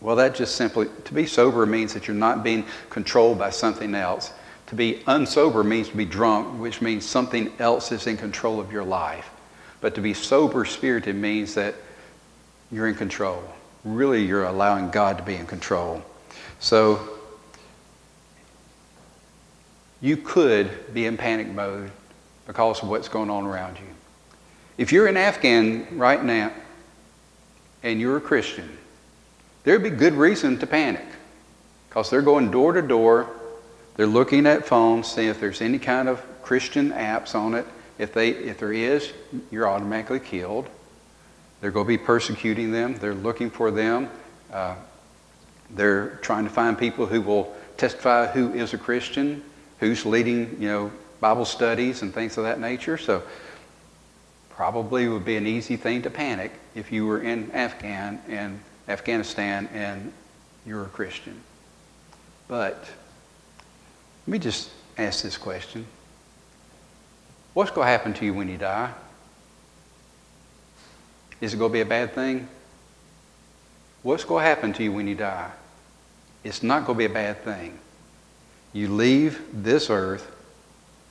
Well, 0.00 0.16
that 0.16 0.34
just 0.34 0.54
simply, 0.54 0.88
to 1.04 1.14
be 1.14 1.26
sober 1.26 1.66
means 1.66 1.92
that 1.94 2.06
you're 2.06 2.16
not 2.16 2.44
being 2.44 2.64
controlled 2.88 3.38
by 3.38 3.50
something 3.50 3.94
else. 3.94 4.32
To 4.68 4.74
be 4.74 5.02
unsober 5.06 5.64
means 5.64 5.88
to 5.88 5.96
be 5.96 6.04
drunk, 6.04 6.60
which 6.60 6.80
means 6.80 7.04
something 7.04 7.52
else 7.58 7.90
is 7.90 8.06
in 8.06 8.16
control 8.16 8.60
of 8.60 8.70
your 8.70 8.84
life. 8.84 9.30
But 9.80 9.94
to 9.96 10.00
be 10.00 10.14
sober 10.14 10.64
spirited 10.64 11.16
means 11.16 11.54
that 11.54 11.74
you're 12.70 12.86
in 12.86 12.94
control. 12.94 13.42
Really, 13.84 14.24
you're 14.24 14.44
allowing 14.44 14.90
God 14.90 15.18
to 15.18 15.24
be 15.24 15.34
in 15.34 15.46
control. 15.46 16.02
So, 16.60 17.18
you 20.00 20.16
could 20.16 20.94
be 20.94 21.06
in 21.06 21.16
panic 21.16 21.48
mode 21.48 21.90
because 22.46 22.82
of 22.82 22.88
what's 22.88 23.08
going 23.08 23.30
on 23.30 23.46
around 23.46 23.78
you. 23.78 23.86
If 24.76 24.92
you're 24.92 25.08
in 25.08 25.16
Afghan 25.16 25.98
right 25.98 26.22
now 26.22 26.52
and 27.82 28.00
you're 28.00 28.16
a 28.16 28.20
Christian, 28.20 28.78
there'd 29.68 29.82
be 29.82 29.90
good 29.90 30.14
reason 30.14 30.58
to 30.58 30.66
panic 30.66 31.04
because 31.90 32.08
they're 32.08 32.22
going 32.22 32.50
door 32.50 32.72
to 32.72 32.80
door. 32.80 33.28
They're 33.96 34.06
looking 34.06 34.46
at 34.46 34.64
phones, 34.64 35.12
seeing 35.12 35.28
if 35.28 35.40
there's 35.40 35.60
any 35.60 35.78
kind 35.78 36.08
of 36.08 36.24
Christian 36.40 36.90
apps 36.92 37.34
on 37.34 37.52
it. 37.52 37.66
If, 37.98 38.14
they, 38.14 38.30
if 38.30 38.58
there 38.58 38.72
is, 38.72 39.12
you're 39.50 39.68
automatically 39.68 40.20
killed. 40.20 40.70
They're 41.60 41.70
going 41.70 41.84
to 41.84 41.88
be 41.88 41.98
persecuting 41.98 42.72
them. 42.72 42.94
They're 42.94 43.12
looking 43.12 43.50
for 43.50 43.70
them. 43.70 44.08
Uh, 44.50 44.74
they're 45.68 46.16
trying 46.22 46.44
to 46.44 46.50
find 46.50 46.78
people 46.78 47.04
who 47.04 47.20
will 47.20 47.54
testify 47.76 48.26
who 48.28 48.54
is 48.54 48.72
a 48.72 48.78
Christian, 48.78 49.42
who's 49.80 50.06
leading, 50.06 50.56
you 50.62 50.68
know, 50.68 50.92
Bible 51.20 51.44
studies 51.44 52.00
and 52.00 52.14
things 52.14 52.38
of 52.38 52.44
that 52.44 52.58
nature. 52.58 52.96
So 52.96 53.22
probably 54.48 55.08
would 55.08 55.26
be 55.26 55.36
an 55.36 55.46
easy 55.46 55.76
thing 55.76 56.00
to 56.02 56.10
panic 56.10 56.52
if 56.74 56.90
you 56.90 57.04
were 57.04 57.20
in 57.20 57.50
Afghan 57.50 58.22
and 58.28 58.60
Afghanistan 58.88 59.68
and 59.72 60.12
you're 60.66 60.82
a 60.82 60.88
Christian. 60.88 61.40
But 62.48 62.84
let 64.26 64.32
me 64.32 64.38
just 64.38 64.70
ask 64.96 65.22
this 65.22 65.36
question. 65.36 65.86
What's 67.54 67.70
going 67.70 67.86
to 67.86 67.90
happen 67.90 68.14
to 68.14 68.24
you 68.24 68.34
when 68.34 68.48
you 68.48 68.56
die? 68.56 68.92
Is 71.40 71.54
it 71.54 71.58
going 71.58 71.70
to 71.70 71.72
be 71.72 71.80
a 71.80 71.86
bad 71.86 72.14
thing? 72.14 72.48
What's 74.02 74.24
going 74.24 74.42
to 74.42 74.48
happen 74.48 74.72
to 74.74 74.82
you 74.82 74.92
when 74.92 75.06
you 75.06 75.14
die? 75.14 75.50
It's 76.44 76.62
not 76.62 76.86
going 76.86 76.96
to 76.96 76.98
be 76.98 77.04
a 77.04 77.14
bad 77.14 77.42
thing. 77.44 77.78
You 78.72 78.88
leave 78.88 79.40
this 79.52 79.90
earth, 79.90 80.30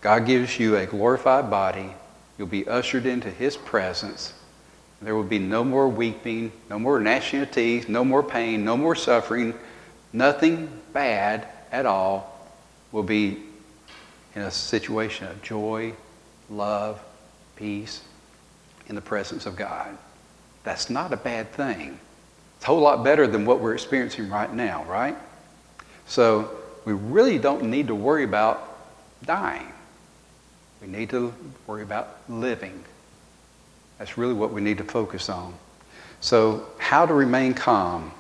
God 0.02 0.26
gives 0.26 0.60
you 0.60 0.78
a 0.78 0.86
glorified 0.86 1.50
body, 1.50 1.92
you'll 2.38 2.48
be 2.48 2.68
ushered 2.68 3.06
into 3.06 3.30
His 3.30 3.58
presence. 3.58 4.34
There 5.02 5.16
will 5.16 5.24
be 5.24 5.40
no 5.40 5.64
more 5.64 5.88
weeping, 5.88 6.52
no 6.70 6.80
more 6.80 7.00
gnashing 7.00 7.42
of 7.42 7.52
teeth, 7.52 7.88
no 7.88 8.04
more 8.04 8.24
pain, 8.24 8.66
no 8.66 8.76
more 8.76 8.96
suffering. 8.96 9.54
Nothing 10.12 10.70
bad 10.94 11.48
at 11.72 11.86
all 11.86 12.40
will 12.92 13.04
be 13.04 13.44
in 14.36 14.42
a 14.42 14.52
situation 14.52 15.28
of 15.28 15.42
joy, 15.42 15.94
love, 16.50 17.00
peace 17.56 18.02
in 18.88 18.96
the 18.96 19.02
presence 19.02 19.46
of 19.46 19.56
God. 19.56 19.96
That's 20.64 20.90
not 20.90 21.14
a 21.14 21.18
bad 21.18 21.52
thing. 21.52 22.00
It's 22.56 22.66
a 22.66 22.68
whole 22.68 22.80
lot 22.80 23.04
better 23.04 23.28
than 23.28 23.46
what 23.46 23.60
we're 23.60 23.74
experiencing 23.74 24.30
right 24.30 24.52
now, 24.52 24.84
right? 24.86 25.16
So 26.08 26.50
we 26.86 26.94
really 26.94 27.38
don't 27.38 27.64
need 27.64 27.88
to 27.88 27.96
worry 27.96 28.24
about 28.24 28.78
dying. 29.26 29.72
We 30.82 30.88
need 30.88 31.10
to 31.12 31.34
worry 31.68 31.84
about 31.84 32.18
living. 32.30 32.84
That's 33.98 34.18
really 34.18 34.34
what 34.34 34.52
we 34.52 34.62
need 34.62 34.78
to 34.78 34.84
focus 34.84 35.30
on. 35.30 35.54
So, 36.20 36.66
how 36.78 37.06
to 37.06 37.14
remain 37.14 37.54
calm? 37.54 38.12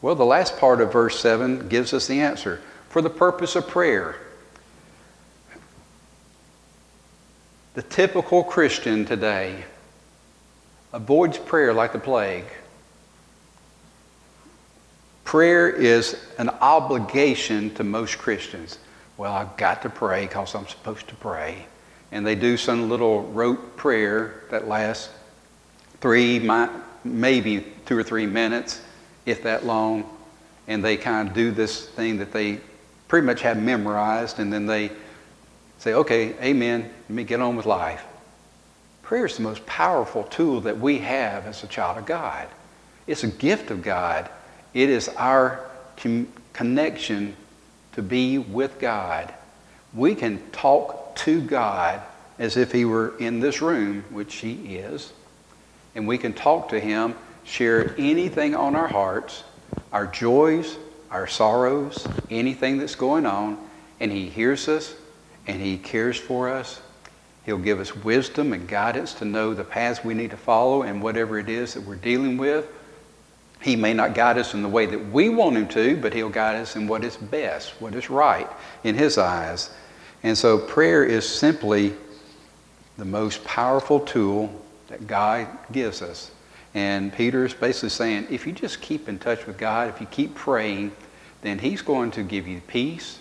Well, 0.00 0.14
the 0.14 0.24
last 0.24 0.58
part 0.58 0.80
of 0.80 0.92
verse 0.92 1.20
7 1.20 1.68
gives 1.68 1.92
us 1.92 2.06
the 2.06 2.20
answer 2.20 2.60
for 2.88 3.02
the 3.02 3.10
purpose 3.10 3.56
of 3.56 3.68
prayer. 3.68 4.16
The 7.74 7.82
typical 7.82 8.42
Christian 8.44 9.06
today 9.06 9.64
avoids 10.92 11.38
prayer 11.38 11.72
like 11.72 11.92
the 11.92 11.98
plague. 11.98 12.44
Prayer 15.24 15.70
is 15.70 16.22
an 16.36 16.50
obligation 16.50 17.74
to 17.76 17.84
most 17.84 18.18
Christians. 18.18 18.78
Well, 19.16 19.32
I've 19.32 19.56
got 19.56 19.82
to 19.82 19.88
pray 19.88 20.26
because 20.26 20.54
I'm 20.54 20.66
supposed 20.66 21.08
to 21.08 21.14
pray. 21.14 21.64
And 22.10 22.26
they 22.26 22.34
do 22.34 22.58
some 22.58 22.90
little 22.90 23.22
rote 23.22 23.76
prayer 23.76 24.42
that 24.50 24.68
lasts 24.68 25.08
three, 26.02 26.38
maybe 27.02 27.66
two 27.86 27.96
or 27.96 28.02
three 28.02 28.26
minutes, 28.26 28.82
if 29.24 29.42
that 29.44 29.64
long. 29.64 30.04
And 30.68 30.84
they 30.84 30.98
kind 30.98 31.28
of 31.28 31.34
do 31.34 31.50
this 31.50 31.86
thing 31.88 32.18
that 32.18 32.32
they 32.32 32.60
pretty 33.08 33.26
much 33.26 33.40
have 33.40 33.60
memorized, 33.60 34.38
and 34.38 34.52
then 34.52 34.66
they 34.66 34.90
say, 35.78 35.94
okay, 35.94 36.34
amen, 36.42 36.82
let 36.82 37.10
me 37.10 37.24
get 37.24 37.40
on 37.40 37.56
with 37.56 37.64
life. 37.64 38.04
Prayer 39.02 39.24
is 39.24 39.36
the 39.36 39.42
most 39.42 39.64
powerful 39.64 40.24
tool 40.24 40.60
that 40.60 40.78
we 40.78 40.98
have 40.98 41.46
as 41.46 41.64
a 41.64 41.66
child 41.66 41.96
of 41.96 42.04
God. 42.04 42.46
It's 43.06 43.24
a 43.24 43.28
gift 43.28 43.70
of 43.70 43.82
God 43.82 44.28
it 44.74 44.88
is 44.88 45.08
our 45.10 45.68
connection 46.52 47.36
to 47.92 48.02
be 48.02 48.38
with 48.38 48.78
God. 48.78 49.32
We 49.92 50.14
can 50.14 50.50
talk 50.50 51.16
to 51.16 51.40
God 51.42 52.00
as 52.38 52.56
if 52.56 52.72
He 52.72 52.84
were 52.84 53.16
in 53.18 53.40
this 53.40 53.60
room, 53.60 54.04
which 54.10 54.36
He 54.36 54.76
is, 54.76 55.12
and 55.94 56.06
we 56.06 56.18
can 56.18 56.32
talk 56.32 56.68
to 56.70 56.80
Him, 56.80 57.14
share 57.44 57.94
anything 57.98 58.54
on 58.54 58.74
our 58.74 58.88
hearts, 58.88 59.44
our 59.92 60.06
joys, 60.06 60.76
our 61.10 61.26
sorrows, 61.26 62.08
anything 62.30 62.78
that's 62.78 62.94
going 62.94 63.26
on, 63.26 63.58
and 64.00 64.10
He 64.10 64.28
hears 64.28 64.68
us 64.68 64.94
and 65.46 65.60
He 65.60 65.76
cares 65.76 66.18
for 66.18 66.48
us. 66.48 66.80
He'll 67.44 67.58
give 67.58 67.80
us 67.80 67.94
wisdom 67.94 68.52
and 68.52 68.68
guidance 68.68 69.14
to 69.14 69.24
know 69.24 69.52
the 69.52 69.64
paths 69.64 70.04
we 70.04 70.14
need 70.14 70.30
to 70.30 70.36
follow 70.36 70.82
and 70.82 71.02
whatever 71.02 71.38
it 71.38 71.48
is 71.48 71.74
that 71.74 71.82
we're 71.82 71.96
dealing 71.96 72.36
with. 72.36 72.66
He 73.60 73.76
may 73.76 73.94
not 73.94 74.14
guide 74.14 74.38
us 74.38 74.54
in 74.54 74.62
the 74.62 74.68
way 74.68 74.86
that 74.86 75.10
we 75.10 75.28
want 75.28 75.56
Him 75.56 75.68
to, 75.68 75.96
but 75.96 76.14
He'll 76.14 76.28
guide 76.28 76.56
us 76.56 76.76
in 76.76 76.86
what 76.86 77.04
is 77.04 77.16
best, 77.16 77.80
what 77.80 77.94
is 77.94 78.10
right 78.10 78.48
in 78.84 78.94
His 78.94 79.18
eyes. 79.18 79.70
And 80.22 80.38
so 80.38 80.58
prayer 80.58 81.04
is 81.04 81.28
simply 81.28 81.94
the 82.96 83.04
most 83.04 83.44
powerful 83.44 84.00
tool 84.00 84.61
that 84.92 85.06
God 85.06 85.48
gives 85.72 86.02
us. 86.02 86.30
And 86.74 87.12
Peter 87.12 87.46
is 87.46 87.54
basically 87.54 87.88
saying 87.88 88.26
if 88.30 88.46
you 88.46 88.52
just 88.52 88.82
keep 88.82 89.08
in 89.08 89.18
touch 89.18 89.46
with 89.46 89.56
God, 89.56 89.88
if 89.88 90.00
you 90.00 90.06
keep 90.06 90.34
praying, 90.34 90.92
then 91.40 91.58
He's 91.58 91.80
going 91.80 92.10
to 92.12 92.22
give 92.22 92.46
you 92.46 92.60
peace, 92.66 93.18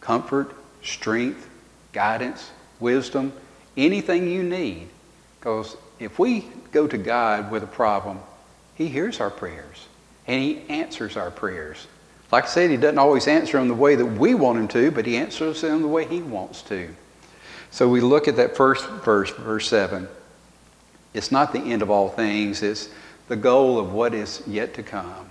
comfort, 0.00 0.54
strength, 0.82 1.48
guidance, 1.92 2.50
wisdom, 2.80 3.32
anything 3.76 4.26
you 4.26 4.42
need. 4.42 4.88
Because 5.38 5.76
if 6.00 6.18
we 6.18 6.46
go 6.72 6.88
to 6.88 6.96
God 6.96 7.50
with 7.50 7.62
a 7.62 7.66
problem, 7.68 8.18
he 8.74 8.88
hears 8.88 9.20
our 9.20 9.30
prayers 9.30 9.86
and 10.26 10.42
He 10.42 10.62
answers 10.70 11.18
our 11.18 11.30
prayers. 11.30 11.86
Like 12.30 12.44
I 12.44 12.48
said, 12.48 12.70
He 12.70 12.78
doesn't 12.78 12.98
always 12.98 13.28
answer 13.28 13.58
them 13.58 13.68
the 13.68 13.74
way 13.74 13.96
that 13.96 14.06
we 14.06 14.34
want 14.34 14.58
Him 14.58 14.68
to, 14.68 14.90
but 14.90 15.04
He 15.04 15.18
answers 15.18 15.60
them 15.60 15.82
the 15.82 15.88
way 15.88 16.06
He 16.06 16.22
wants 16.22 16.62
to. 16.62 16.88
So 17.70 17.86
we 17.86 18.00
look 18.00 18.28
at 18.28 18.36
that 18.36 18.56
first 18.56 18.88
verse, 18.88 19.30
verse 19.30 19.68
7. 19.68 20.08
It's 21.14 21.30
not 21.30 21.52
the 21.52 21.60
end 21.60 21.82
of 21.82 21.90
all 21.90 22.08
things, 22.08 22.62
it's 22.62 22.88
the 23.28 23.36
goal 23.36 23.78
of 23.78 23.92
what 23.92 24.14
is 24.14 24.42
yet 24.46 24.74
to 24.74 24.82
come. 24.82 25.28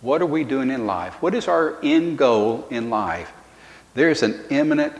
What 0.00 0.20
are 0.20 0.26
we 0.26 0.44
doing 0.44 0.70
in 0.70 0.86
life? 0.86 1.14
What 1.22 1.34
is 1.34 1.48
our 1.48 1.78
end 1.82 2.18
goal 2.18 2.66
in 2.70 2.90
life? 2.90 3.32
There's 3.94 4.22
an 4.22 4.38
imminent 4.50 4.94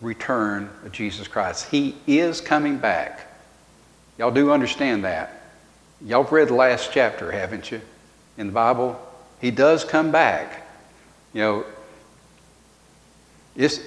return 0.00 0.70
of 0.84 0.92
Jesus 0.92 1.26
Christ. 1.26 1.68
He 1.70 1.96
is 2.06 2.40
coming 2.40 2.78
back. 2.78 3.26
Y'all 4.18 4.30
do 4.30 4.52
understand 4.52 5.04
that. 5.04 5.42
Y'all 6.04 6.22
have 6.22 6.32
read 6.32 6.48
the 6.48 6.54
last 6.54 6.90
chapter, 6.92 7.32
haven't 7.32 7.70
you? 7.70 7.80
In 8.36 8.48
the 8.48 8.52
Bible, 8.52 9.00
he 9.40 9.50
does 9.50 9.84
come 9.84 10.12
back. 10.12 10.66
You 11.32 11.40
know, 11.40 11.64
it's, 13.56 13.80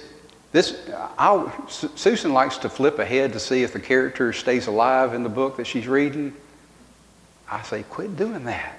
this, 0.52 0.88
I'll, 1.18 1.52
Susan 1.68 2.32
likes 2.32 2.58
to 2.58 2.68
flip 2.68 2.98
ahead 2.98 3.32
to 3.34 3.40
see 3.40 3.62
if 3.62 3.72
the 3.72 3.80
character 3.80 4.32
stays 4.32 4.66
alive 4.66 5.12
in 5.12 5.22
the 5.22 5.28
book 5.28 5.58
that 5.58 5.66
she's 5.66 5.86
reading. 5.86 6.34
I 7.50 7.62
say, 7.62 7.82
quit 7.82 8.16
doing 8.16 8.44
that. 8.44 8.78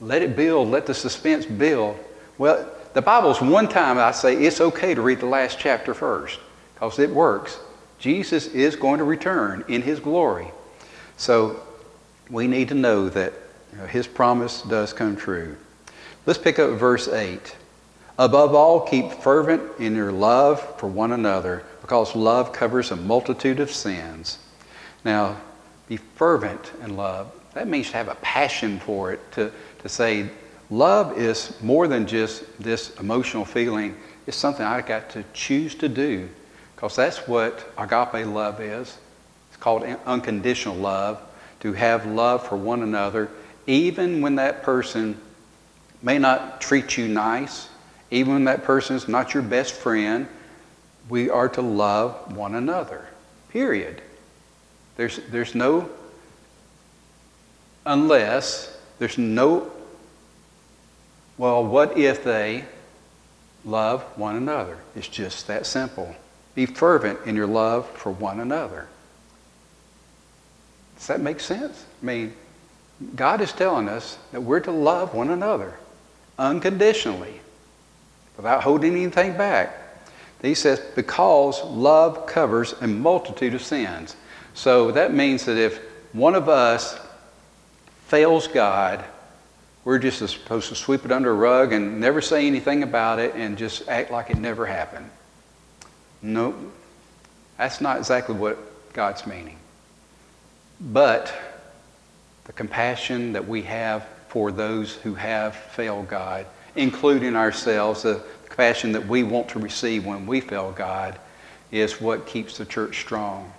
Let 0.00 0.22
it 0.22 0.36
build. 0.36 0.68
Let 0.68 0.86
the 0.86 0.94
suspense 0.94 1.46
build. 1.46 1.98
Well, 2.38 2.68
the 2.92 3.02
Bible's 3.02 3.40
one 3.40 3.68
time 3.68 3.98
I 3.98 4.10
say 4.12 4.34
it's 4.34 4.60
okay 4.60 4.94
to 4.94 5.00
read 5.00 5.20
the 5.20 5.26
last 5.26 5.58
chapter 5.58 5.94
first 5.94 6.38
because 6.74 6.98
it 6.98 7.10
works. 7.10 7.58
Jesus 7.98 8.46
is 8.48 8.76
going 8.76 8.98
to 8.98 9.04
return 9.04 9.64
in 9.68 9.82
his 9.82 10.00
glory. 10.00 10.50
So 11.16 11.60
we 12.30 12.46
need 12.46 12.68
to 12.68 12.74
know 12.74 13.08
that 13.10 13.32
his 13.88 14.06
promise 14.06 14.62
does 14.62 14.92
come 14.92 15.16
true. 15.16 15.56
Let's 16.26 16.38
pick 16.38 16.58
up 16.58 16.70
verse 16.78 17.08
8. 17.08 17.56
Above 18.20 18.54
all, 18.54 18.82
keep 18.82 19.10
fervent 19.12 19.62
in 19.78 19.94
your 19.94 20.12
love 20.12 20.60
for 20.78 20.88
one 20.88 21.12
another, 21.12 21.64
because 21.80 22.14
love 22.14 22.52
covers 22.52 22.90
a 22.90 22.96
multitude 22.96 23.60
of 23.60 23.70
sins. 23.70 24.38
Now, 25.06 25.38
be 25.88 25.96
fervent 25.96 26.70
in 26.84 26.98
love. 26.98 27.32
That 27.54 27.66
means 27.66 27.86
to 27.88 27.96
have 27.96 28.08
a 28.08 28.16
passion 28.16 28.78
for 28.78 29.10
it, 29.10 29.32
to, 29.32 29.50
to 29.78 29.88
say, 29.88 30.28
love 30.68 31.16
is 31.16 31.56
more 31.62 31.88
than 31.88 32.06
just 32.06 32.44
this 32.62 32.94
emotional 33.00 33.46
feeling. 33.46 33.96
It's 34.26 34.36
something 34.36 34.66
I 34.66 34.82
got 34.82 35.08
to 35.10 35.24
choose 35.32 35.74
to 35.76 35.88
do, 35.88 36.28
because 36.76 36.96
that's 36.96 37.26
what 37.26 37.72
agape 37.78 38.26
love 38.26 38.60
is. 38.60 38.98
It's 39.48 39.56
called 39.56 39.82
unconditional 40.04 40.76
love 40.76 41.22
to 41.60 41.72
have 41.72 42.04
love 42.04 42.46
for 42.46 42.56
one 42.56 42.82
another, 42.82 43.30
even 43.66 44.20
when 44.20 44.34
that 44.34 44.62
person 44.62 45.18
may 46.02 46.18
not 46.18 46.60
treat 46.60 46.98
you 46.98 47.08
nice, 47.08 47.70
even 48.10 48.32
when 48.32 48.44
that 48.44 48.64
person 48.64 48.96
is 48.96 49.08
not 49.08 49.34
your 49.34 49.42
best 49.42 49.74
friend, 49.74 50.26
we 51.08 51.30
are 51.30 51.48
to 51.50 51.62
love 51.62 52.36
one 52.36 52.54
another. 52.54 53.06
Period. 53.50 54.02
There's, 54.96 55.18
there's 55.30 55.54
no 55.54 55.88
unless, 57.86 58.78
there's 58.98 59.18
no, 59.18 59.70
well, 61.38 61.64
what 61.64 61.96
if 61.96 62.22
they 62.22 62.64
love 63.64 64.02
one 64.16 64.36
another? 64.36 64.78
It's 64.94 65.08
just 65.08 65.46
that 65.46 65.66
simple. 65.66 66.14
Be 66.54 66.66
fervent 66.66 67.20
in 67.26 67.36
your 67.36 67.46
love 67.46 67.88
for 67.90 68.10
one 68.10 68.40
another. 68.40 68.86
Does 70.96 71.06
that 71.06 71.20
make 71.20 71.40
sense? 71.40 71.84
I 72.02 72.06
mean, 72.06 72.34
God 73.16 73.40
is 73.40 73.52
telling 73.52 73.88
us 73.88 74.18
that 74.32 74.42
we're 74.42 74.60
to 74.60 74.70
love 74.70 75.14
one 75.14 75.30
another 75.30 75.74
unconditionally 76.38 77.40
without 78.36 78.62
holding 78.62 78.94
anything 78.94 79.36
back. 79.36 79.76
He 80.42 80.54
says, 80.54 80.80
because 80.96 81.62
love 81.64 82.26
covers 82.26 82.74
a 82.80 82.86
multitude 82.86 83.54
of 83.54 83.62
sins. 83.62 84.16
So 84.54 84.90
that 84.92 85.12
means 85.12 85.44
that 85.44 85.58
if 85.58 85.80
one 86.12 86.34
of 86.34 86.48
us 86.48 86.98
fails 88.06 88.48
God, 88.48 89.04
we're 89.84 89.98
just 89.98 90.18
supposed 90.18 90.68
to 90.68 90.74
sweep 90.74 91.04
it 91.04 91.12
under 91.12 91.30
a 91.30 91.34
rug 91.34 91.72
and 91.72 92.00
never 92.00 92.20
say 92.20 92.46
anything 92.46 92.82
about 92.82 93.18
it 93.18 93.34
and 93.34 93.56
just 93.56 93.88
act 93.88 94.10
like 94.10 94.30
it 94.30 94.38
never 94.38 94.66
happened. 94.66 95.08
No, 96.22 96.50
nope. 96.50 96.72
that's 97.56 97.80
not 97.80 97.98
exactly 97.98 98.34
what 98.34 98.92
God's 98.92 99.26
meaning. 99.26 99.56
But 100.80 101.32
the 102.44 102.52
compassion 102.52 103.32
that 103.32 103.46
we 103.46 103.62
have 103.62 104.06
for 104.28 104.52
those 104.52 104.94
who 104.94 105.14
have 105.14 105.54
failed 105.54 106.08
God, 106.08 106.46
including 106.76 107.36
ourselves, 107.36 108.02
the 108.02 108.22
compassion 108.46 108.92
that 108.92 109.06
we 109.06 109.22
want 109.22 109.48
to 109.50 109.58
receive 109.58 110.06
when 110.06 110.26
we 110.26 110.40
fail 110.40 110.72
God, 110.72 111.18
is 111.70 112.00
what 112.00 112.26
keeps 112.26 112.58
the 112.58 112.64
church 112.64 113.00
strong. 113.00 113.52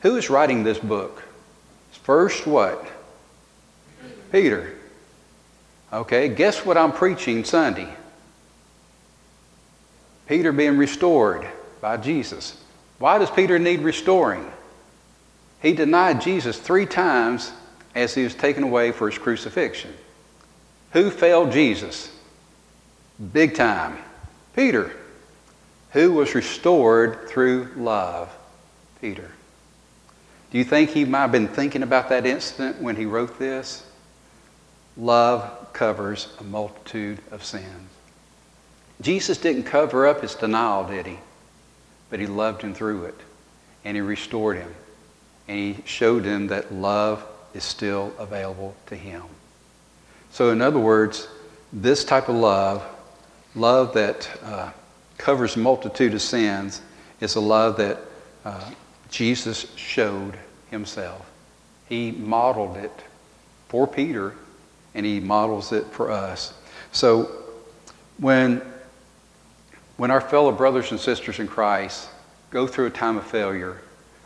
Who 0.00 0.16
is 0.16 0.30
writing 0.30 0.64
this 0.64 0.78
book? 0.78 1.22
First, 2.02 2.46
what? 2.46 2.86
Peter. 4.32 4.74
Okay, 5.92 6.28
guess 6.28 6.64
what 6.64 6.76
I'm 6.76 6.92
preaching 6.92 7.44
Sunday? 7.44 7.88
Peter 10.26 10.52
being 10.52 10.76
restored 10.76 11.46
by 11.80 11.96
Jesus. 11.96 12.62
Why 12.98 13.18
does 13.18 13.30
Peter 13.30 13.58
need 13.58 13.80
restoring? 13.80 14.50
He 15.62 15.72
denied 15.72 16.20
Jesus 16.20 16.58
three 16.58 16.86
times 16.86 17.52
as 17.94 18.14
he 18.14 18.24
was 18.24 18.34
taken 18.34 18.62
away 18.62 18.92
for 18.92 19.08
his 19.08 19.18
crucifixion. 19.18 19.92
Who 20.92 21.10
failed 21.10 21.52
Jesus? 21.52 22.10
Big 23.32 23.54
time. 23.54 23.98
Peter. 24.54 24.92
Who 25.92 26.12
was 26.12 26.34
restored 26.34 27.28
through 27.28 27.72
love? 27.76 28.34
Peter. 29.00 29.30
Do 30.50 30.58
you 30.58 30.64
think 30.64 30.90
he 30.90 31.04
might 31.04 31.20
have 31.20 31.32
been 31.32 31.48
thinking 31.48 31.82
about 31.82 32.08
that 32.08 32.26
incident 32.26 32.80
when 32.80 32.96
he 32.96 33.06
wrote 33.06 33.38
this? 33.38 33.84
Love 34.96 35.72
covers 35.72 36.28
a 36.40 36.44
multitude 36.44 37.20
of 37.30 37.44
sins. 37.44 37.90
Jesus 39.00 39.38
didn't 39.38 39.64
cover 39.64 40.06
up 40.06 40.22
his 40.22 40.34
denial, 40.34 40.84
did 40.84 41.06
he? 41.06 41.18
But 42.10 42.20
he 42.20 42.26
loved 42.26 42.62
him 42.62 42.74
through 42.74 43.04
it. 43.04 43.20
And 43.84 43.96
he 43.96 44.00
restored 44.00 44.56
him. 44.56 44.74
And 45.46 45.56
he 45.56 45.82
showed 45.84 46.24
him 46.24 46.48
that 46.48 46.72
love 46.72 47.24
is 47.54 47.64
still 47.64 48.12
available 48.18 48.74
to 48.86 48.96
him. 48.96 49.22
So, 50.30 50.50
in 50.50 50.60
other 50.60 50.80
words, 50.80 51.28
this 51.72 52.04
type 52.04 52.28
of 52.28 52.34
love, 52.34 52.84
love 53.58 53.94
that 53.94 54.30
uh, 54.42 54.70
covers 55.18 55.56
multitude 55.56 56.14
of 56.14 56.22
sins, 56.22 56.80
is 57.20 57.34
a 57.34 57.40
love 57.40 57.76
that 57.76 57.98
uh, 58.44 58.70
Jesus 59.10 59.66
showed 59.76 60.38
himself. 60.70 61.28
He 61.88 62.12
modeled 62.12 62.76
it 62.76 62.92
for 63.68 63.86
Peter, 63.86 64.34
and 64.94 65.04
he 65.04 65.20
models 65.20 65.72
it 65.72 65.86
for 65.86 66.10
us. 66.10 66.54
So, 66.92 67.30
when, 68.18 68.62
when 69.96 70.10
our 70.10 70.20
fellow 70.20 70.52
brothers 70.52 70.90
and 70.90 71.00
sisters 71.00 71.38
in 71.38 71.48
Christ 71.48 72.08
go 72.50 72.66
through 72.66 72.86
a 72.86 72.90
time 72.90 73.16
of 73.16 73.26
failure, 73.26 73.80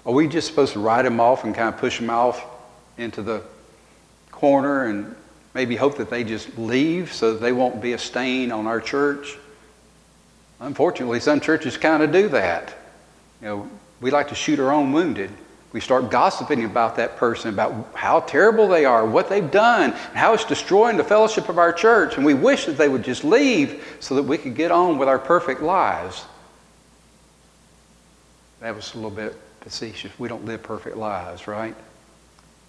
are 0.05 0.13
we 0.13 0.29
just 0.29 0.47
supposed 0.49 0.73
to 0.75 0.81
write 0.81 1.03
them 1.03 1.21
off 1.21 1.45
and 1.45 1.55
kind 1.55 1.73
of 1.73 1.81
push 1.81 1.99
them 1.99 2.11
off 2.11 2.45
into 2.99 3.23
the 3.23 3.43
corner 4.31 4.85
and 4.85 5.15
maybe 5.55 5.77
hope 5.77 5.99
that 5.99 6.11
they 6.11 6.25
just 6.25 6.57
leave 6.59 7.13
so 7.13 7.33
that 7.33 7.41
they 7.41 7.53
won't 7.53 7.81
be 7.81 7.93
a 7.93 7.99
stain 7.99 8.53
on 8.53 8.67
our 8.67 8.81
church? 8.81 9.37
Unfortunately, 10.61 11.21
some 11.21 11.41
churches 11.41 11.77
kind 11.77 12.03
of 12.03 12.13
do 12.13 12.29
that. 12.29 12.75
You 13.41 13.49
know, 13.49 13.71
we 14.01 14.11
like 14.11 14.29
to 14.29 14.35
shoot 14.35 14.59
our 14.61 14.73
own 14.73 14.93
wounded. 14.93 15.31
We 15.73 15.81
start 15.81 16.11
gossiping 16.11 16.65
about 16.65 16.97
that 16.97 17.17
person, 17.17 17.53
about 17.53 17.93
how 17.95 18.21
terrible 18.21 18.69
they 18.69 18.85
are, 18.85 19.07
what 19.07 19.31
they've 19.31 19.51
done, 19.51 19.93
how 20.13 20.35
it's 20.35 20.45
destroying 20.45 20.99
the 20.99 21.05
fellowship 21.05 21.49
of 21.49 21.59
our 21.59 21.73
church. 21.73 22.17
And 22.17 22.27
we 22.27 22.35
wish 22.35 22.67
that 22.67 22.77
they 22.77 22.89
would 22.89 23.03
just 23.03 23.25
leave 23.25 23.97
so 23.99 24.15
that 24.17 24.23
we 24.23 24.37
could 24.37 24.55
get 24.55 24.71
on 24.71 24.99
with 24.99 25.09
our 25.09 25.19
perfect 25.19 25.63
lives. 25.63 26.27
That 28.61 28.77
was 28.77 28.93
a 28.93 28.97
little 28.97 29.11
bit 29.11 29.35
facetious. 29.63 30.13
We 30.19 30.29
don't 30.29 30.45
live 30.45 30.63
perfect 30.63 30.97
lives, 30.97 31.49
right? 31.49 31.75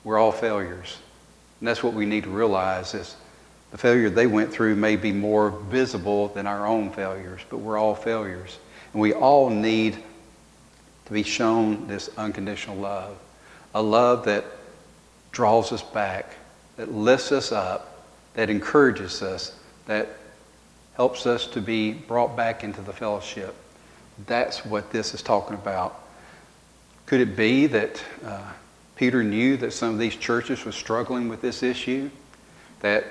We're 0.04 0.18
all 0.18 0.32
failures. 0.32 0.98
And 1.64 1.68
that's 1.70 1.82
what 1.82 1.94
we 1.94 2.06
need 2.06 2.26
to 2.26 2.30
realize 2.30 2.94
is 2.94 3.16
the 3.72 3.78
failure 3.78 4.10
they 4.10 4.28
went 4.28 4.52
through 4.52 4.76
may 4.76 4.98
be 4.98 5.14
more 5.14 5.50
visible 5.50 6.28
than 6.28 6.46
our 6.46 6.68
own 6.68 6.90
failures, 6.90 7.40
but 7.50 7.60
we're 7.60 7.78
all 7.78 7.96
failures. 7.96 8.60
And 8.92 9.02
we 9.02 9.14
all 9.14 9.50
need 9.50 9.98
to 11.06 11.14
be 11.14 11.24
shown 11.24 11.88
this 11.88 12.10
unconditional 12.18 12.76
love, 12.76 13.18
a 13.74 13.82
love 13.82 14.26
that 14.26 14.44
draws 15.32 15.72
us 15.72 15.82
back, 15.82 16.36
that 16.76 16.92
lifts 16.92 17.32
us 17.32 17.54
up, 17.54 18.10
that 18.34 18.50
encourages 18.50 19.22
us, 19.22 19.58
that 19.86 20.10
helps 20.96 21.26
us 21.26 21.48
to 21.48 21.62
be 21.62 21.94
brought 21.94 22.36
back 22.36 22.66
into 22.66 22.82
the 22.82 22.92
fellowship. 22.92 23.56
That's 24.28 24.66
what 24.66 24.92
this 24.92 25.14
is 25.14 25.22
talking 25.22 25.56
about. 25.56 25.98
Could 27.06 27.22
it 27.22 27.38
be 27.38 27.68
that 27.68 28.04
uh, 28.26 28.52
Peter 29.04 29.22
knew 29.22 29.58
that 29.58 29.74
some 29.74 29.90
of 29.90 30.00
these 30.00 30.16
churches 30.16 30.64
were 30.64 30.72
struggling 30.72 31.28
with 31.28 31.42
this 31.42 31.62
issue? 31.62 32.10
That 32.80 33.04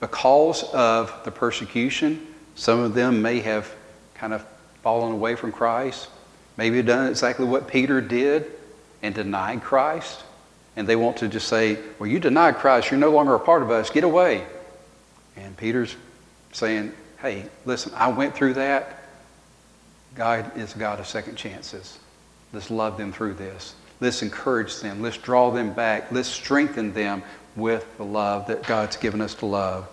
because 0.00 0.64
of 0.72 1.12
the 1.26 1.30
persecution, 1.30 2.26
some 2.54 2.80
of 2.80 2.94
them 2.94 3.20
may 3.20 3.40
have 3.40 3.70
kind 4.14 4.32
of 4.32 4.42
fallen 4.82 5.12
away 5.12 5.34
from 5.34 5.52
Christ? 5.52 6.08
maybe 6.56 6.80
done 6.80 7.10
exactly 7.10 7.44
what 7.44 7.68
Peter 7.68 8.00
did 8.00 8.52
and 9.02 9.14
denied 9.14 9.62
Christ. 9.62 10.24
And 10.76 10.88
they 10.88 10.96
want 10.96 11.18
to 11.18 11.28
just 11.28 11.46
say, 11.46 11.76
Well, 11.98 12.08
you 12.08 12.18
denied 12.18 12.56
Christ. 12.56 12.90
You're 12.90 12.98
no 12.98 13.10
longer 13.10 13.34
a 13.34 13.38
part 13.38 13.60
of 13.60 13.70
us. 13.70 13.90
Get 13.90 14.02
away. 14.02 14.46
And 15.36 15.54
Peter's 15.58 15.94
saying, 16.52 16.94
Hey, 17.20 17.50
listen, 17.66 17.92
I 17.94 18.08
went 18.08 18.34
through 18.34 18.54
that. 18.54 19.02
God 20.14 20.56
is 20.56 20.74
a 20.74 20.78
God 20.78 21.00
of 21.00 21.06
second 21.06 21.36
chances. 21.36 21.98
Let's 22.54 22.70
love 22.70 22.96
them 22.96 23.12
through 23.12 23.34
this. 23.34 23.74
Let's 24.04 24.20
encourage 24.20 24.80
them. 24.80 25.00
Let's 25.00 25.16
draw 25.16 25.50
them 25.50 25.72
back. 25.72 26.12
Let's 26.12 26.28
strengthen 26.28 26.92
them 26.92 27.22
with 27.56 27.96
the 27.96 28.04
love 28.04 28.48
that 28.48 28.62
God's 28.64 28.98
given 28.98 29.22
us 29.22 29.34
to 29.36 29.46
love. 29.46 29.88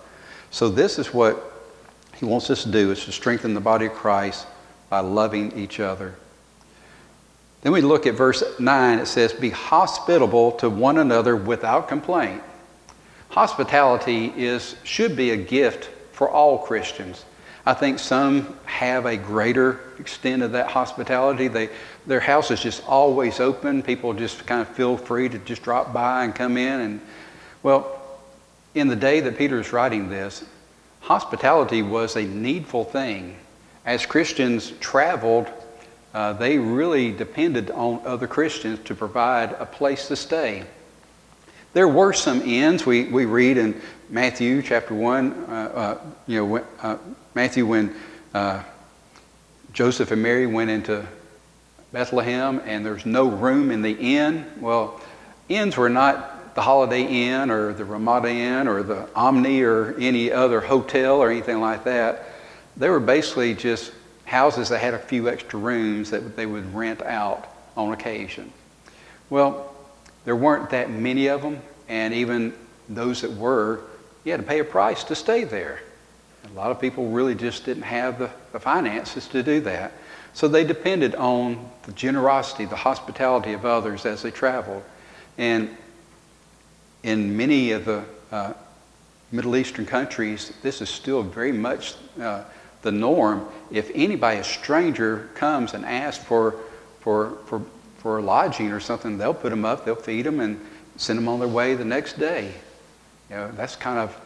So, 0.49 0.67
this 0.67 0.99
is 0.99 1.13
what 1.13 1.41
He 2.17 2.25
wants 2.25 2.49
us 2.49 2.63
to 2.63 2.69
do 2.69 2.91
is 2.91 3.05
to 3.05 3.13
strengthen 3.13 3.53
the 3.53 3.61
body 3.61 3.85
of 3.85 3.93
Christ 3.93 4.47
by 4.89 4.99
loving 4.99 5.57
each 5.57 5.79
other. 5.79 6.15
Then 7.61 7.71
we 7.71 7.79
look 7.79 8.05
at 8.05 8.15
verse 8.15 8.43
9. 8.59 8.99
It 8.99 9.05
says, 9.05 9.31
Be 9.31 9.49
hospitable 9.49 10.51
to 10.57 10.69
one 10.69 10.97
another 10.97 11.37
without 11.37 11.87
complaint. 11.87 12.43
Hospitality 13.29 14.25
is, 14.35 14.75
should 14.83 15.15
be 15.15 15.29
a 15.29 15.37
gift 15.37 15.89
for 16.11 16.29
all 16.29 16.57
Christians. 16.57 17.23
I 17.65 17.73
think 17.73 17.99
some 17.99 18.57
have 18.65 19.05
a 19.05 19.17
greater 19.17 19.79
extent 19.99 20.41
of 20.41 20.53
that 20.53 20.67
hospitality. 20.67 21.47
They, 21.47 21.69
their 22.07 22.19
house 22.19 22.49
is 22.49 22.59
just 22.59 22.83
always 22.87 23.39
open. 23.39 23.83
People 23.83 24.13
just 24.13 24.45
kind 24.47 24.61
of 24.61 24.67
feel 24.69 24.97
free 24.97 25.29
to 25.29 25.37
just 25.39 25.61
drop 25.61 25.93
by 25.93 26.23
and 26.23 26.33
come 26.33 26.57
in. 26.57 26.79
And 26.81 27.01
well, 27.61 28.01
in 28.73 28.87
the 28.87 28.95
day 28.95 29.19
that 29.19 29.37
Peter 29.37 29.59
is 29.59 29.71
writing 29.71 30.09
this, 30.09 30.43
hospitality 31.01 31.81
was 31.81 32.15
a 32.15 32.23
needful 32.23 32.83
thing. 32.83 33.37
As 33.85 34.05
Christians 34.05 34.73
traveled 34.79 35.51
uh, 36.13 36.33
they 36.33 36.57
really 36.57 37.11
depended 37.11 37.71
on 37.71 38.01
other 38.05 38.27
Christians 38.27 38.79
to 38.85 38.95
provide 38.95 39.53
a 39.53 39.65
place 39.65 40.07
to 40.09 40.15
stay. 40.15 40.63
There 41.73 41.87
were 41.87 42.11
some 42.11 42.41
inns. 42.41 42.85
We, 42.85 43.05
we 43.05 43.25
read 43.25 43.57
in 43.57 43.81
Matthew 44.11 44.61
chapter 44.61 44.93
1, 44.93 45.31
uh, 45.31 45.53
uh, 45.53 45.97
you 46.27 46.45
know, 46.45 46.65
uh, 46.81 46.97
Matthew 47.33 47.65
when 47.65 47.95
uh, 48.33 48.61
Joseph 49.71 50.11
and 50.11 50.21
Mary 50.21 50.45
went 50.45 50.69
into 50.69 51.07
Bethlehem 51.93 52.61
and 52.65 52.85
there's 52.85 53.05
no 53.05 53.29
room 53.29 53.71
in 53.71 53.81
the 53.81 53.93
inn. 53.93 54.45
Well, 54.59 54.99
inns 55.47 55.77
were 55.77 55.87
not 55.87 56.55
the 56.55 56.61
Holiday 56.61 57.03
Inn 57.03 57.49
or 57.49 57.71
the 57.71 57.85
Ramada 57.85 58.27
Inn 58.27 58.67
or 58.67 58.83
the 58.83 59.07
Omni 59.15 59.61
or 59.61 59.95
any 59.97 60.29
other 60.29 60.59
hotel 60.59 61.23
or 61.23 61.31
anything 61.31 61.61
like 61.61 61.85
that. 61.85 62.25
They 62.75 62.89
were 62.89 62.99
basically 62.99 63.53
just 63.53 63.93
houses 64.25 64.67
that 64.69 64.79
had 64.79 64.93
a 64.93 64.99
few 64.99 65.29
extra 65.29 65.57
rooms 65.57 66.11
that 66.11 66.35
they 66.35 66.45
would 66.45 66.75
rent 66.75 67.01
out 67.01 67.47
on 67.77 67.93
occasion. 67.93 68.51
Well, 69.29 69.73
there 70.25 70.35
weren't 70.35 70.71
that 70.71 70.89
many 70.89 71.27
of 71.27 71.41
them, 71.41 71.61
and 71.87 72.13
even 72.13 72.53
those 72.89 73.21
that 73.21 73.31
were, 73.31 73.79
you 74.23 74.31
had 74.31 74.41
to 74.41 74.47
pay 74.47 74.59
a 74.59 74.63
price 74.63 75.03
to 75.05 75.15
stay 75.15 75.43
there. 75.43 75.81
A 76.51 76.53
lot 76.53 76.71
of 76.71 76.79
people 76.79 77.09
really 77.09 77.35
just 77.35 77.65
didn't 77.65 77.83
have 77.83 78.19
the, 78.19 78.29
the 78.51 78.59
finances 78.59 79.27
to 79.27 79.43
do 79.43 79.61
that. 79.61 79.93
So 80.33 80.47
they 80.47 80.63
depended 80.63 81.15
on 81.15 81.69
the 81.83 81.91
generosity, 81.91 82.65
the 82.65 82.75
hospitality 82.75 83.53
of 83.53 83.65
others 83.65 84.05
as 84.05 84.21
they 84.21 84.31
traveled. 84.31 84.83
And 85.37 85.75
in 87.03 87.35
many 87.35 87.71
of 87.71 87.85
the 87.85 88.03
uh, 88.31 88.53
Middle 89.31 89.55
Eastern 89.55 89.85
countries, 89.85 90.53
this 90.61 90.81
is 90.81 90.89
still 90.89 91.23
very 91.23 91.51
much 91.51 91.95
uh, 92.19 92.43
the 92.81 92.91
norm. 92.91 93.47
If 93.71 93.91
anybody, 93.93 94.39
a 94.39 94.43
stranger, 94.43 95.29
comes 95.35 95.73
and 95.73 95.85
asks 95.85 96.23
for, 96.23 96.55
for, 97.01 97.37
for, 97.45 97.61
for 97.97 98.21
lodging 98.21 98.71
or 98.71 98.79
something, 98.79 99.17
they'll 99.17 99.33
put 99.33 99.49
them 99.49 99.65
up, 99.65 99.85
they'll 99.85 99.95
feed 99.95 100.25
them, 100.25 100.39
and 100.39 100.59
send 100.97 101.17
them 101.17 101.27
on 101.27 101.39
their 101.39 101.47
way 101.47 101.75
the 101.75 101.85
next 101.85 102.19
day. 102.19 102.53
You 103.31 103.37
know, 103.37 103.51
that's 103.53 103.77
kind 103.77 103.97
of 103.97 104.19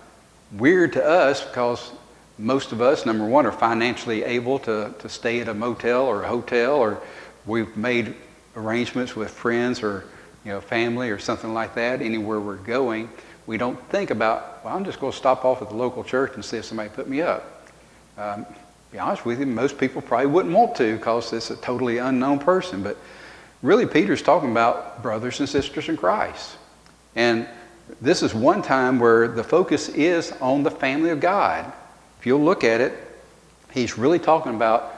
weird 0.52 0.94
to 0.94 1.06
us 1.06 1.46
because 1.46 1.92
most 2.40 2.72
of 2.72 2.82
us, 2.82 3.06
number 3.06 3.24
one, 3.24 3.46
are 3.46 3.52
financially 3.52 4.24
able 4.24 4.58
to, 4.60 4.96
to 4.98 5.10
stay 5.10 5.42
at 5.42 5.48
a 5.48 5.54
motel 5.54 6.08
or 6.08 6.24
a 6.24 6.28
hotel, 6.28 6.78
or 6.78 7.00
we've 7.46 7.78
made 7.78 8.16
arrangements 8.56 9.16
with 9.16 9.30
friends 9.30 9.84
or 9.84 10.06
you 10.44 10.52
know, 10.52 10.60
family 10.60 11.12
or 11.12 11.20
something 11.20 11.54
like 11.54 11.76
that, 11.76 12.02
anywhere 12.02 12.40
we're 12.40 12.56
going. 12.56 13.08
We 13.46 13.58
don't 13.58 13.80
think 13.90 14.10
about, 14.10 14.66
well, 14.66 14.76
I'm 14.76 14.84
just 14.84 15.00
going 15.00 15.12
to 15.12 15.18
stop 15.18 15.46
off 15.46 15.62
at 15.62 15.70
the 15.70 15.76
local 15.76 16.04
church 16.04 16.34
and 16.34 16.44
see 16.44 16.58
if 16.58 16.66
somebody 16.66 16.90
put 16.90 17.08
me 17.08 17.22
up. 17.22 17.70
Um, 18.18 18.44
be 18.92 18.98
honest 18.98 19.24
with 19.24 19.40
you, 19.40 19.46
most 19.46 19.78
people 19.78 20.02
probably 20.02 20.26
wouldn't 20.26 20.56
want 20.56 20.76
to 20.78 20.98
because 20.98 21.32
it's 21.32 21.52
a 21.52 21.58
totally 21.58 22.00
unknown 22.00 22.40
person. 22.40 22.82
But 22.82 22.98
really, 23.62 23.86
Peter's 23.86 24.24
talking 24.24 24.50
about 24.50 25.04
brothers 25.04 25.40
and 25.42 25.48
sisters 25.48 25.90
in 25.90 25.96
Christ. 25.96 26.58
And 27.16 27.48
this 28.02 28.24
is 28.24 28.34
one 28.34 28.62
time 28.62 29.00
where 29.00 29.28
the 29.28 29.44
focus 29.44 29.90
is 29.90 30.32
on 30.42 30.64
the 30.64 30.72
family 30.72 31.10
of 31.10 31.20
God. 31.20 31.72
If 32.20 32.26
you'll 32.26 32.44
look 32.44 32.64
at 32.64 32.82
it, 32.82 32.94
he's 33.72 33.98
really 33.98 34.20
talking 34.20 34.56
about 34.56 34.94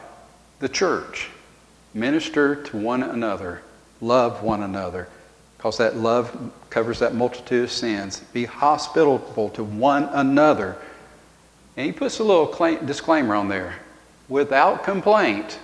the 0.59 0.69
church. 0.69 1.29
Minister 1.93 2.55
to 2.55 2.77
one 2.77 3.03
another, 3.03 3.61
love 4.01 4.43
one 4.43 4.63
another, 4.63 5.07
because 5.57 5.77
that 5.77 5.97
love 5.97 6.51
covers 6.69 6.99
that 6.99 7.15
multitude 7.15 7.65
of 7.65 7.71
sins. 7.71 8.19
Be 8.33 8.45
hospitable 8.45 9.49
to 9.49 9.63
one 9.63 10.03
another. 10.05 10.77
And 11.75 11.85
he 11.85 11.91
puts 11.91 12.19
a 12.19 12.23
little 12.23 12.47
claim, 12.47 12.85
disclaimer 12.85 13.35
on 13.35 13.49
there 13.49 13.75
without 14.29 14.83
complaint. 14.83 15.59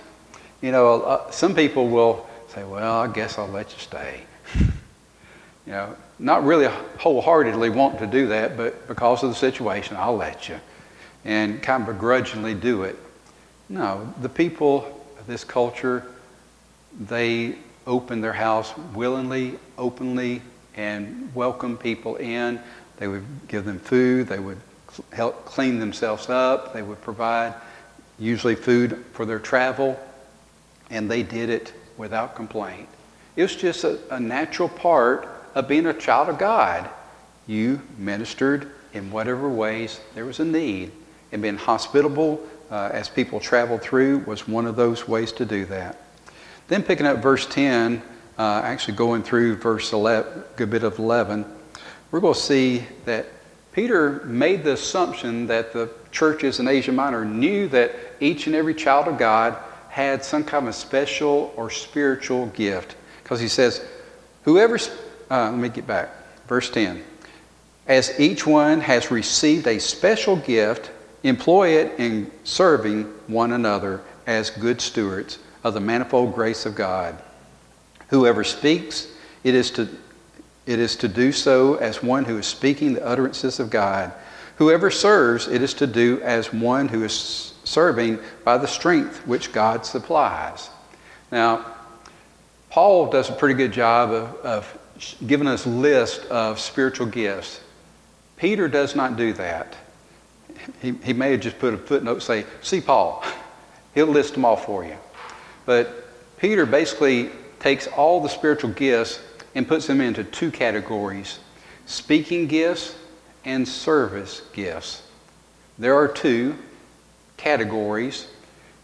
You 0.60 0.72
know, 0.72 1.02
uh, 1.02 1.30
some 1.30 1.54
people 1.54 1.88
will 1.88 2.26
say, 2.48 2.64
Well, 2.64 3.00
I 3.00 3.06
guess 3.08 3.38
I'll 3.38 3.48
let 3.48 3.72
you 3.72 3.78
stay. 3.78 4.22
you 4.58 5.72
know, 5.72 5.96
not 6.18 6.44
really 6.44 6.66
wholeheartedly 6.98 7.70
want 7.70 7.98
to 7.98 8.06
do 8.06 8.28
that, 8.28 8.56
but 8.56 8.86
because 8.86 9.22
of 9.22 9.30
the 9.30 9.36
situation, 9.36 9.96
I'll 9.96 10.16
let 10.16 10.48
you 10.48 10.58
and 11.24 11.62
kind 11.62 11.82
of 11.82 11.94
begrudgingly 11.94 12.54
do 12.54 12.82
it. 12.82 12.98
No, 13.68 14.12
the 14.20 14.28
people 14.28 15.02
of 15.18 15.26
this 15.26 15.42
culture, 15.42 16.04
they 17.00 17.56
open 17.86 18.20
their 18.20 18.32
house 18.32 18.76
willingly, 18.94 19.58
openly, 19.78 20.42
and 20.76 21.34
welcome 21.34 21.76
people 21.76 22.16
in. 22.16 22.60
They 22.98 23.08
would 23.08 23.24
give 23.48 23.64
them 23.64 23.78
food, 23.78 24.28
they 24.28 24.38
would 24.38 24.60
help 25.12 25.44
clean 25.44 25.78
themselves 25.78 26.28
up, 26.28 26.72
they 26.72 26.82
would 26.82 27.00
provide 27.00 27.54
usually 28.18 28.54
food 28.54 29.04
for 29.12 29.24
their 29.24 29.40
travel, 29.40 29.98
and 30.90 31.10
they 31.10 31.22
did 31.22 31.48
it 31.48 31.72
without 31.96 32.36
complaint. 32.36 32.88
It 33.34 33.42
was 33.42 33.56
just 33.56 33.82
a, 33.82 33.98
a 34.14 34.20
natural 34.20 34.68
part 34.68 35.28
of 35.54 35.68
being 35.68 35.86
a 35.86 35.94
child 35.94 36.28
of 36.28 36.38
God. 36.38 36.88
You 37.46 37.80
ministered 37.98 38.70
in 38.92 39.10
whatever 39.10 39.48
ways 39.48 40.00
there 40.14 40.24
was 40.24 40.40
a 40.40 40.44
need 40.44 40.92
and 41.32 41.42
being 41.42 41.56
hospitable 41.56 42.40
uh, 42.70 42.90
as 42.92 43.08
people 43.08 43.40
traveled 43.40 43.82
through 43.82 44.18
was 44.20 44.48
one 44.48 44.66
of 44.66 44.76
those 44.76 45.06
ways 45.06 45.32
to 45.32 45.44
do 45.44 45.64
that. 45.66 46.00
Then 46.68 46.82
picking 46.82 47.06
up 47.06 47.18
verse 47.18 47.46
10, 47.46 48.02
uh, 48.38 48.42
actually 48.64 48.96
going 48.96 49.22
through 49.22 49.56
verse 49.56 49.92
11, 49.92 50.44
good 50.56 50.70
bit 50.70 50.82
of 50.82 50.98
11, 50.98 51.44
we're 52.10 52.20
going 52.20 52.34
to 52.34 52.40
see 52.40 52.84
that 53.04 53.26
Peter 53.72 54.24
made 54.24 54.62
the 54.64 54.72
assumption 54.72 55.46
that 55.48 55.72
the 55.72 55.90
churches 56.12 56.60
in 56.60 56.68
Asia 56.68 56.92
Minor 56.92 57.24
knew 57.24 57.68
that 57.68 57.92
each 58.20 58.46
and 58.46 58.54
every 58.54 58.74
child 58.74 59.08
of 59.08 59.18
God 59.18 59.58
had 59.88 60.24
some 60.24 60.44
kind 60.44 60.68
of 60.68 60.74
special 60.74 61.52
or 61.56 61.70
spiritual 61.70 62.46
gift. 62.46 62.96
Because 63.22 63.40
he 63.40 63.48
says, 63.48 63.84
whoever, 64.44 64.78
uh, 65.30 65.50
let 65.50 65.58
me 65.58 65.68
get 65.68 65.86
back, 65.86 66.10
verse 66.46 66.70
10. 66.70 67.02
As 67.86 68.18
each 68.18 68.46
one 68.46 68.80
has 68.80 69.10
received 69.10 69.66
a 69.66 69.78
special 69.78 70.36
gift, 70.36 70.90
Employ 71.24 71.70
it 71.78 71.98
in 71.98 72.30
serving 72.44 73.04
one 73.28 73.52
another 73.52 74.02
as 74.26 74.50
good 74.50 74.80
stewards 74.80 75.38
of 75.64 75.72
the 75.72 75.80
manifold 75.80 76.34
grace 76.34 76.66
of 76.66 76.74
God. 76.74 77.16
Whoever 78.08 78.44
speaks, 78.44 79.08
it 79.42 79.54
is 79.54 79.70
to, 79.72 79.88
it 80.66 80.78
is 80.78 80.96
to 80.96 81.08
do 81.08 81.32
so 81.32 81.76
as 81.76 82.02
one 82.02 82.26
who 82.26 82.36
is 82.36 82.46
speaking 82.46 82.92
the 82.92 83.06
utterances 83.06 83.58
of 83.58 83.70
God. 83.70 84.12
Whoever 84.56 84.90
serves, 84.90 85.48
it 85.48 85.62
is 85.62 85.72
to 85.74 85.86
do 85.86 86.20
as 86.22 86.52
one 86.52 86.88
who 86.88 87.02
is 87.02 87.54
serving 87.64 88.18
by 88.44 88.58
the 88.58 88.68
strength 88.68 89.26
which 89.26 89.50
God 89.50 89.86
supplies. 89.86 90.68
Now, 91.32 91.64
Paul 92.68 93.10
does 93.10 93.30
a 93.30 93.32
pretty 93.32 93.54
good 93.54 93.72
job 93.72 94.10
of, 94.10 94.36
of 94.44 94.78
giving 95.26 95.46
us 95.46 95.66
list 95.66 96.24
of 96.26 96.58
spiritual 96.60 97.06
gifts. 97.06 97.60
Peter 98.36 98.68
does 98.68 98.94
not 98.94 99.16
do 99.16 99.32
that 99.34 99.76
he, 100.80 100.92
he 101.02 101.12
may 101.12 101.32
have 101.32 101.40
just 101.40 101.58
put 101.58 101.74
a 101.74 101.78
footnote 101.78 102.22
say, 102.22 102.44
see 102.62 102.80
Paul. 102.80 103.24
He'll 103.94 104.06
list 104.06 104.34
them 104.34 104.44
all 104.44 104.56
for 104.56 104.84
you. 104.84 104.96
But 105.66 106.08
Peter 106.38 106.66
basically 106.66 107.30
takes 107.60 107.86
all 107.86 108.20
the 108.20 108.28
spiritual 108.28 108.70
gifts 108.70 109.20
and 109.54 109.66
puts 109.66 109.86
them 109.86 110.00
into 110.00 110.24
two 110.24 110.50
categories 110.50 111.38
speaking 111.86 112.46
gifts 112.46 112.96
and 113.44 113.68
service 113.68 114.42
gifts. 114.54 115.02
There 115.78 115.94
are 115.94 116.08
two 116.08 116.56
categories. 117.36 118.26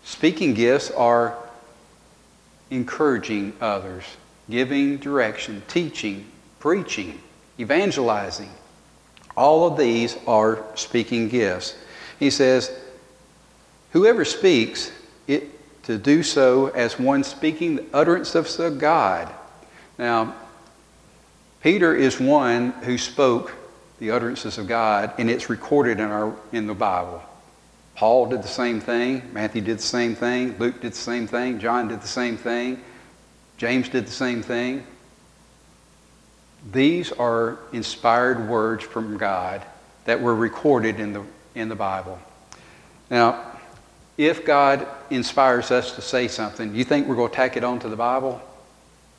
Speaking 0.04 0.52
gifts 0.52 0.90
are 0.90 1.36
encouraging 2.70 3.54
others, 3.60 4.04
giving 4.50 4.98
direction, 4.98 5.62
teaching, 5.68 6.26
preaching, 6.58 7.20
evangelizing. 7.58 8.50
All 9.36 9.66
of 9.66 9.78
these 9.78 10.16
are 10.26 10.64
speaking 10.74 11.28
gifts. 11.28 11.74
He 12.18 12.30
says, 12.30 12.70
Whoever 13.92 14.24
speaks, 14.24 14.92
it 15.26 15.48
to 15.84 15.98
do 15.98 16.22
so 16.22 16.68
as 16.68 16.98
one 16.98 17.24
speaking 17.24 17.76
the 17.76 17.84
utterance 17.92 18.34
of 18.34 18.78
God. 18.78 19.32
Now, 19.98 20.34
Peter 21.62 21.94
is 21.94 22.20
one 22.20 22.70
who 22.70 22.96
spoke 22.96 23.52
the 23.98 24.12
utterances 24.12 24.56
of 24.56 24.66
God, 24.66 25.12
and 25.18 25.28
it's 25.28 25.50
recorded 25.50 26.00
in, 26.00 26.06
our, 26.06 26.34
in 26.52 26.66
the 26.66 26.74
Bible. 26.74 27.22
Paul 27.96 28.26
did 28.26 28.42
the 28.42 28.48
same 28.48 28.80
thing. 28.80 29.30
Matthew 29.32 29.60
did 29.60 29.78
the 29.78 29.82
same 29.82 30.14
thing. 30.14 30.56
Luke 30.58 30.80
did 30.80 30.92
the 30.92 30.96
same 30.96 31.26
thing. 31.26 31.58
John 31.58 31.88
did 31.88 32.00
the 32.00 32.08
same 32.08 32.38
thing. 32.38 32.82
James 33.60 33.90
did 33.90 34.06
the 34.06 34.10
same 34.10 34.40
thing. 34.40 34.82
These 36.72 37.12
are 37.12 37.58
inspired 37.74 38.48
words 38.48 38.82
from 38.82 39.18
God 39.18 39.62
that 40.06 40.22
were 40.22 40.34
recorded 40.34 40.98
in 40.98 41.12
the, 41.12 41.22
in 41.54 41.68
the 41.68 41.74
Bible. 41.74 42.18
Now, 43.10 43.44
if 44.16 44.46
God 44.46 44.86
inspires 45.10 45.70
us 45.70 45.94
to 45.96 46.00
say 46.00 46.26
something, 46.26 46.74
you 46.74 46.84
think 46.84 47.06
we're 47.06 47.16
going 47.16 47.28
to 47.28 47.36
tack 47.36 47.58
it 47.58 47.62
onto 47.62 47.90
the 47.90 47.96
Bible? 47.96 48.40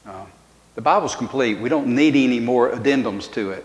No. 0.07 0.27
The 0.73 0.81
Bible's 0.81 1.15
complete. 1.15 1.59
We 1.59 1.69
don't 1.69 1.93
need 1.93 2.15
any 2.15 2.39
more 2.39 2.71
addendums 2.71 3.31
to 3.33 3.51
it. 3.51 3.63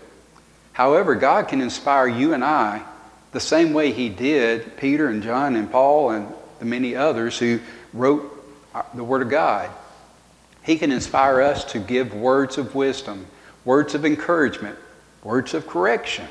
However, 0.73 1.15
God 1.15 1.47
can 1.47 1.59
inspire 1.59 2.07
you 2.07 2.35
and 2.35 2.43
I 2.43 2.83
the 3.31 3.39
same 3.39 3.73
way 3.73 3.93
He 3.93 4.09
did 4.09 4.77
Peter 4.77 5.07
and 5.07 5.23
John 5.23 5.55
and 5.55 5.71
Paul 5.71 6.11
and 6.11 6.31
the 6.59 6.65
many 6.65 6.95
others 6.95 7.39
who 7.39 7.61
wrote 7.93 8.31
uh, 8.75 8.83
the 8.93 9.03
Word 9.03 9.23
of 9.23 9.31
God. 9.31 9.71
He 10.67 10.77
can 10.77 10.91
inspire 10.91 11.41
us 11.41 11.63
to 11.71 11.79
give 11.79 12.13
words 12.13 12.59
of 12.59 12.75
wisdom 12.75 13.25
words 13.63 13.93
of 13.95 14.05
encouragement, 14.05 14.77
words 15.23 15.53
of 15.53 15.67
correction. 15.67 16.25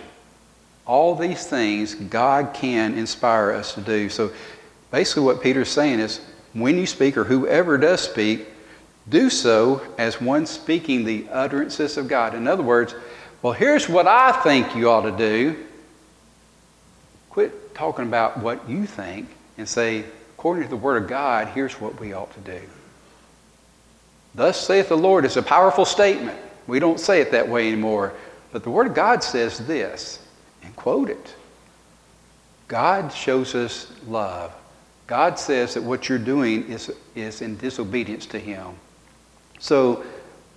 All 0.86 1.14
these 1.14 1.46
things 1.46 1.94
God 1.94 2.54
can 2.54 2.96
inspire 2.96 3.50
us 3.50 3.74
to 3.74 3.82
do. 3.82 4.08
So 4.08 4.32
basically, 4.90 5.24
what 5.24 5.42
Peter's 5.42 5.68
saying 5.68 6.00
is 6.00 6.20
when 6.54 6.78
you 6.78 6.86
speak, 6.86 7.18
or 7.18 7.24
whoever 7.24 7.76
does 7.76 8.00
speak, 8.00 8.46
do 9.06 9.28
so 9.28 9.82
as 9.98 10.18
one 10.18 10.46
speaking 10.46 11.04
the 11.04 11.26
utterances 11.30 11.98
of 11.98 12.08
God. 12.08 12.34
In 12.34 12.48
other 12.48 12.62
words, 12.62 12.94
well, 13.42 13.52
here's 13.52 13.86
what 13.86 14.06
I 14.06 14.32
think 14.42 14.74
you 14.74 14.88
ought 14.88 15.02
to 15.02 15.16
do. 15.16 15.62
Quit 17.28 17.74
talking 17.74 18.06
about 18.06 18.38
what 18.38 18.66
you 18.66 18.86
think 18.86 19.28
and 19.58 19.68
say, 19.68 20.04
according 20.38 20.62
to 20.62 20.70
the 20.70 20.76
Word 20.76 21.02
of 21.02 21.08
God, 21.08 21.48
here's 21.48 21.78
what 21.80 22.00
we 22.00 22.14
ought 22.14 22.32
to 22.32 22.40
do. 22.40 22.62
Thus 24.36 24.64
saith 24.64 24.90
the 24.90 24.96
Lord 24.96 25.24
is 25.24 25.38
a 25.38 25.42
powerful 25.42 25.86
statement. 25.86 26.38
We 26.66 26.78
don't 26.78 27.00
say 27.00 27.22
it 27.22 27.32
that 27.32 27.48
way 27.48 27.66
anymore. 27.68 28.12
But 28.52 28.62
the 28.62 28.70
Word 28.70 28.86
of 28.86 28.94
God 28.94 29.24
says 29.24 29.66
this, 29.66 30.20
and 30.62 30.76
quote 30.76 31.08
it. 31.08 31.34
God 32.68 33.12
shows 33.12 33.54
us 33.54 33.90
love. 34.06 34.52
God 35.06 35.38
says 35.38 35.74
that 35.74 35.82
what 35.82 36.08
you're 36.08 36.18
doing 36.18 36.68
is, 36.68 36.92
is 37.14 37.40
in 37.40 37.56
disobedience 37.56 38.26
to 38.26 38.38
Him. 38.38 38.74
So 39.58 40.04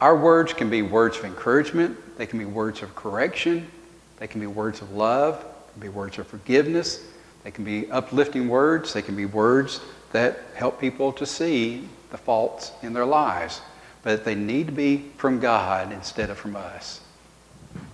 our 0.02 0.18
words 0.18 0.54
can 0.54 0.70
be 0.70 0.82
words 0.82 1.18
of 1.18 1.26
encouragement, 1.26 1.98
they 2.18 2.26
can 2.26 2.40
be 2.40 2.46
words 2.46 2.82
of 2.82 2.94
correction, 2.96 3.70
they 4.18 4.28
can 4.28 4.42
be 4.42 4.48
words 4.48 4.82
of 4.82 4.92
love, 4.92 5.40
they 5.42 5.74
can 5.74 5.82
be 5.82 5.90
words 5.90 6.18
of 6.20 6.28
forgiveness, 6.28 7.06
they 7.44 7.52
can 7.52 7.64
be 7.64 7.90
uplifting 7.92 8.50
words, 8.50 8.92
they 8.92 9.02
can 9.02 9.16
be 9.16 9.26
words 9.26 9.80
that 10.12 10.40
help 10.56 10.82
people 10.82 11.14
to 11.14 11.26
see 11.26 11.88
the 12.12 12.18
faults 12.18 12.72
in 12.82 12.94
their 12.94 13.06
lives. 13.06 13.62
But 14.02 14.18
that 14.18 14.26
they 14.26 14.36
need 14.36 14.68
to 14.68 14.72
be 14.72 15.06
from 15.18 15.40
God 15.40 15.92
instead 15.92 16.30
of 16.30 16.38
from 16.38 16.56
us. 16.56 17.02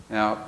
Now, 0.10 0.45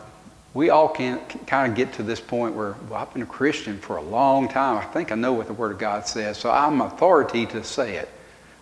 we 0.53 0.69
all 0.69 0.87
can 0.89 1.19
kind 1.45 1.71
of 1.71 1.77
get 1.77 1.93
to 1.93 2.03
this 2.03 2.19
point 2.19 2.55
where 2.55 2.75
well, 2.89 3.01
I've 3.01 3.13
been 3.13 3.21
a 3.21 3.27
Christian 3.27 3.77
for 3.79 3.97
a 3.97 4.01
long 4.01 4.47
time. 4.47 4.77
I 4.77 4.85
think 4.85 5.11
I 5.11 5.15
know 5.15 5.33
what 5.33 5.47
the 5.47 5.53
Word 5.53 5.71
of 5.71 5.77
God 5.77 6.07
says, 6.07 6.37
so 6.37 6.49
I'm 6.49 6.81
authority 6.81 7.45
to 7.47 7.63
say 7.63 7.95
it. 7.95 8.09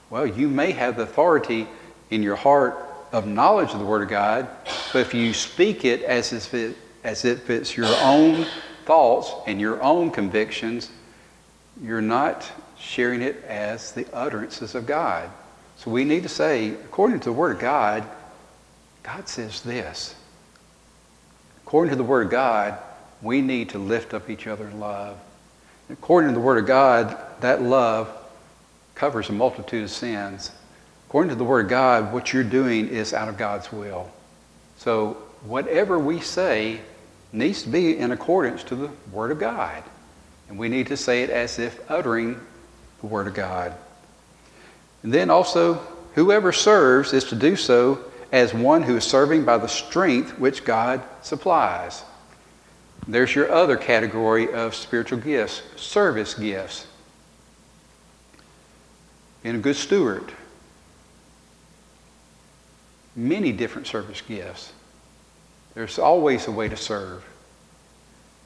Well, 0.09 0.25
you 0.25 0.47
may 0.47 0.71
have 0.71 0.97
the 0.97 1.03
authority 1.03 1.67
in 2.09 2.21
your 2.21 2.35
heart 2.35 2.77
of 3.11 3.27
knowledge 3.27 3.71
of 3.71 3.79
the 3.79 3.85
Word 3.85 4.03
of 4.03 4.09
God, 4.09 4.47
but 4.91 4.99
if 4.99 5.13
you 5.13 5.33
speak 5.33 5.85
it 5.85 6.01
as 6.03 6.33
if, 6.33 6.53
it, 6.53 6.75
as 7.03 7.23
if 7.23 7.49
it's 7.49 7.77
your 7.77 7.93
own 8.01 8.45
thoughts 8.85 9.31
and 9.47 9.59
your 9.59 9.81
own 9.81 10.11
convictions, 10.11 10.91
you're 11.81 12.01
not 12.01 12.51
sharing 12.77 13.21
it 13.21 13.43
as 13.45 13.91
the 13.91 14.07
utterances 14.13 14.75
of 14.75 14.85
God. 14.85 15.29
So 15.77 15.91
we 15.91 16.03
need 16.03 16.23
to 16.23 16.29
say, 16.29 16.69
according 16.69 17.19
to 17.21 17.25
the 17.25 17.33
Word 17.33 17.55
of 17.55 17.61
God, 17.61 18.03
God 19.03 19.27
says 19.27 19.61
this. 19.61 20.15
According 21.63 21.91
to 21.91 21.95
the 21.95 22.03
Word 22.03 22.27
of 22.27 22.31
God, 22.31 22.77
we 23.21 23.41
need 23.41 23.69
to 23.69 23.79
lift 23.79 24.13
up 24.13 24.29
each 24.29 24.47
other 24.47 24.67
in 24.67 24.79
love. 24.79 25.17
According 25.89 26.29
to 26.29 26.35
the 26.35 26.41
Word 26.41 26.57
of 26.57 26.65
God, 26.65 27.17
that 27.41 27.61
love 27.61 28.09
covers 28.95 29.29
a 29.29 29.33
multitude 29.33 29.83
of 29.83 29.91
sins. 29.91 30.51
According 31.07 31.29
to 31.29 31.35
the 31.35 31.43
Word 31.43 31.65
of 31.65 31.69
God, 31.69 32.13
what 32.13 32.33
you're 32.33 32.43
doing 32.43 32.87
is 32.87 33.13
out 33.13 33.29
of 33.29 33.37
God's 33.37 33.71
will. 33.71 34.09
So 34.77 35.17
whatever 35.43 35.99
we 35.99 36.19
say 36.19 36.81
needs 37.31 37.63
to 37.63 37.69
be 37.69 37.97
in 37.97 38.11
accordance 38.11 38.63
to 38.65 38.75
the 38.75 38.89
Word 39.11 39.31
of 39.31 39.39
God. 39.39 39.83
And 40.49 40.57
we 40.57 40.69
need 40.69 40.87
to 40.87 40.97
say 40.97 41.23
it 41.23 41.29
as 41.29 41.59
if 41.59 41.79
uttering 41.89 42.39
the 43.05 43.13
Word 43.13 43.27
of 43.27 43.35
God. 43.35 43.75
And 45.03 45.13
then 45.13 45.29
also, 45.29 45.75
whoever 46.15 46.51
serves 46.51 47.13
is 47.13 47.25
to 47.25 47.35
do 47.35 47.55
so 47.55 48.03
as 48.31 48.51
one 48.51 48.81
who 48.81 48.97
is 48.97 49.03
serving 49.03 49.45
by 49.45 49.59
the 49.59 49.67
strength 49.67 50.39
which 50.39 50.65
God 50.65 51.03
supplies. 51.21 52.03
There's 53.07 53.35
your 53.35 53.51
other 53.51 53.77
category 53.77 54.51
of 54.51 54.73
spiritual 54.73 55.19
gifts 55.19 55.61
service 55.75 56.33
gifts. 56.33 56.87
Being 59.43 59.57
a 59.57 59.59
good 59.59 59.75
steward. 59.75 60.31
Many 63.15 63.51
different 63.51 63.85
service 63.85 64.21
gifts. 64.21 64.73
There's 65.75 65.99
always 65.99 66.47
a 66.47 66.51
way 66.51 66.69
to 66.69 66.75
serve. 66.75 67.23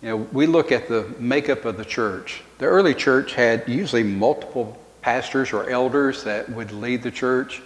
You 0.02 0.10
know, 0.10 0.18
we 0.32 0.46
look 0.46 0.72
at 0.72 0.88
the 0.88 1.14
makeup 1.20 1.66
of 1.66 1.76
the 1.76 1.84
church. 1.84 2.42
The 2.58 2.66
early 2.66 2.94
church 2.94 3.34
had 3.34 3.68
usually 3.68 4.04
multiple 4.04 4.78
pastors 5.02 5.52
or 5.52 5.70
elders 5.70 6.24
that 6.24 6.50
would 6.50 6.72
lead 6.72 7.04
the 7.04 7.12
church. 7.12 7.62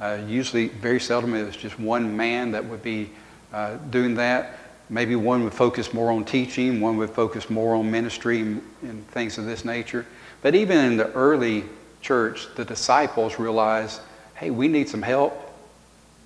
Uh, 0.00 0.18
usually, 0.26 0.68
very 0.68 0.98
seldom, 0.98 1.34
it 1.34 1.44
was 1.44 1.56
just 1.56 1.78
one 1.78 2.16
man 2.16 2.50
that 2.52 2.64
would 2.64 2.82
be 2.82 3.10
uh, 3.52 3.76
doing 3.90 4.14
that. 4.16 4.58
Maybe 4.88 5.16
one 5.16 5.44
would 5.44 5.54
focus 5.54 5.94
more 5.94 6.10
on 6.10 6.24
teaching, 6.24 6.80
one 6.80 6.96
would 6.96 7.10
focus 7.10 7.50
more 7.50 7.74
on 7.74 7.90
ministry 7.90 8.40
and, 8.40 8.62
and 8.82 9.06
things 9.08 9.38
of 9.38 9.46
this 9.46 9.64
nature. 9.64 10.06
But 10.42 10.54
even 10.54 10.78
in 10.78 10.96
the 10.96 11.10
early 11.12 11.64
church, 12.02 12.48
the 12.56 12.64
disciples 12.64 13.38
realized 13.38 14.00
hey, 14.34 14.50
we 14.50 14.68
need 14.68 14.86
some 14.88 15.02
help 15.02 15.50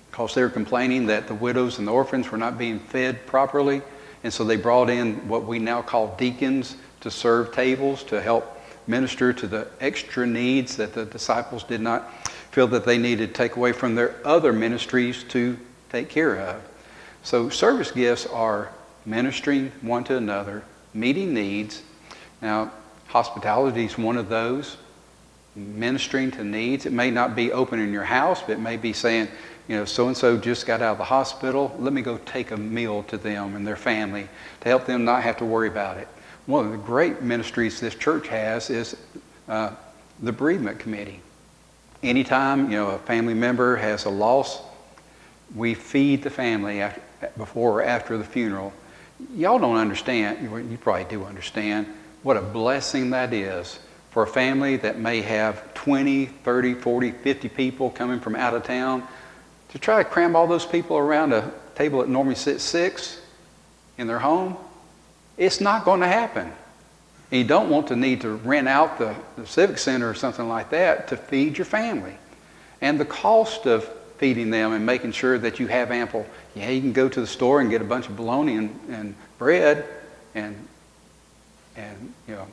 because 0.09 0.35
they 0.35 0.41
were 0.41 0.49
complaining 0.49 1.05
that 1.05 1.27
the 1.27 1.33
widows 1.33 1.79
and 1.79 1.87
the 1.87 1.91
orphans 1.91 2.29
were 2.29 2.37
not 2.37 2.57
being 2.57 2.77
fed 2.77 3.25
properly. 3.25 3.81
And 4.23 4.31
so 4.31 4.43
they 4.43 4.55
brought 4.55 4.89
in 4.89 5.27
what 5.27 5.45
we 5.45 5.59
now 5.59 5.81
call 5.81 6.15
deacons 6.15 6.75
to 7.01 7.09
serve 7.09 7.53
tables 7.53 8.03
to 8.05 8.21
help 8.21 8.59
minister 8.87 9.33
to 9.33 9.47
the 9.47 9.67
extra 9.79 10.25
needs 10.25 10.77
that 10.77 10.93
the 10.93 11.05
disciples 11.05 11.63
did 11.63 11.81
not 11.81 12.13
feel 12.51 12.67
that 12.67 12.85
they 12.85 12.97
needed 12.97 13.29
to 13.29 13.33
take 13.33 13.55
away 13.55 13.71
from 13.71 13.95
their 13.95 14.15
other 14.25 14.51
ministries 14.53 15.23
to 15.23 15.57
take 15.89 16.09
care 16.09 16.35
of. 16.35 16.61
So 17.23 17.49
service 17.49 17.91
gifts 17.91 18.25
are 18.27 18.71
ministering 19.05 19.71
one 19.81 20.03
to 20.05 20.17
another, 20.17 20.63
meeting 20.93 21.33
needs. 21.33 21.81
Now, 22.41 22.71
hospitality 23.07 23.85
is 23.85 23.97
one 23.97 24.17
of 24.17 24.29
those. 24.29 24.77
Ministering 25.55 26.31
to 26.31 26.43
needs. 26.43 26.85
It 26.85 26.93
may 26.93 27.11
not 27.11 27.35
be 27.35 27.51
open 27.51 27.79
in 27.79 27.91
your 27.91 28.05
house, 28.05 28.41
but 28.41 28.53
it 28.53 28.59
may 28.59 28.77
be 28.77 28.93
saying, 28.93 29.27
you 29.67 29.75
know, 29.75 29.85
so 29.85 30.07
and 30.07 30.17
so 30.17 30.37
just 30.37 30.65
got 30.65 30.81
out 30.81 30.93
of 30.93 30.97
the 30.97 31.03
hospital. 31.03 31.75
Let 31.79 31.93
me 31.93 32.01
go 32.01 32.17
take 32.19 32.51
a 32.51 32.57
meal 32.57 33.03
to 33.03 33.17
them 33.17 33.55
and 33.55 33.65
their 33.65 33.75
family 33.75 34.27
to 34.61 34.69
help 34.69 34.85
them 34.85 35.05
not 35.05 35.23
have 35.23 35.37
to 35.37 35.45
worry 35.45 35.67
about 35.67 35.97
it. 35.97 36.07
One 36.45 36.65
of 36.65 36.71
the 36.71 36.77
great 36.77 37.21
ministries 37.21 37.79
this 37.79 37.95
church 37.95 38.27
has 38.27 38.69
is 38.69 38.95
uh, 39.47 39.71
the 40.21 40.31
bereavement 40.31 40.79
committee. 40.79 41.21
Anytime 42.03 42.71
you 42.71 42.77
know 42.77 42.89
a 42.89 42.97
family 42.97 43.33
member 43.33 43.75
has 43.75 44.05
a 44.05 44.09
loss, 44.09 44.61
we 45.55 45.73
feed 45.73 46.23
the 46.23 46.29
family 46.29 46.81
after, 46.81 47.01
before 47.37 47.81
or 47.81 47.83
after 47.83 48.17
the 48.17 48.23
funeral. 48.23 48.73
Y'all 49.35 49.59
don't 49.59 49.77
understand. 49.77 50.41
You 50.43 50.77
probably 50.77 51.03
do 51.05 51.23
understand 51.25 51.87
what 52.23 52.37
a 52.37 52.41
blessing 52.41 53.11
that 53.11 53.33
is 53.33 53.79
for 54.11 54.23
a 54.23 54.27
family 54.27 54.75
that 54.77 54.99
may 54.99 55.21
have 55.21 55.73
20, 55.73 56.25
30, 56.25 56.73
40, 56.73 57.11
50 57.11 57.49
people 57.49 57.89
coming 57.89 58.19
from 58.19 58.35
out 58.35 58.53
of 58.53 58.63
town 58.63 59.07
to 59.71 59.79
try 59.79 60.03
to 60.03 60.09
cram 60.09 60.35
all 60.35 60.47
those 60.47 60.65
people 60.65 60.97
around 60.97 61.33
a 61.33 61.51
table 61.75 61.99
that 61.99 62.09
normally 62.09 62.35
sits 62.35 62.63
six 62.63 63.21
in 63.97 64.07
their 64.07 64.19
home, 64.19 64.57
it's 65.37 65.61
not 65.61 65.85
going 65.85 66.01
to 66.01 66.07
happen. 66.07 66.51
And 67.31 67.41
you 67.41 67.47
don't 67.47 67.69
want 67.69 67.87
to 67.87 67.95
need 67.95 68.21
to 68.21 68.31
rent 68.31 68.67
out 68.67 68.99
the, 68.99 69.15
the 69.37 69.47
Civic 69.47 69.77
Center 69.77 70.09
or 70.09 70.13
something 70.13 70.47
like 70.47 70.69
that 70.71 71.07
to 71.09 71.17
feed 71.17 71.57
your 71.57 71.65
family. 71.65 72.15
And 72.81 72.99
the 72.99 73.05
cost 73.05 73.65
of 73.65 73.85
feeding 74.17 74.49
them 74.49 74.73
and 74.73 74.85
making 74.85 75.13
sure 75.13 75.39
that 75.39 75.59
you 75.59 75.67
have 75.67 75.91
ample, 75.91 76.25
yeah, 76.55 76.69
you 76.69 76.81
can 76.81 76.93
go 76.93 77.07
to 77.07 77.21
the 77.21 77.27
store 77.27 77.61
and 77.61 77.69
get 77.69 77.81
a 77.81 77.85
bunch 77.85 78.07
of 78.07 78.15
bologna 78.15 78.55
and, 78.55 78.79
and 78.89 79.15
bread 79.37 79.85
and, 80.35 80.55
and, 81.75 82.13
you 82.27 82.35
know, 82.35 82.47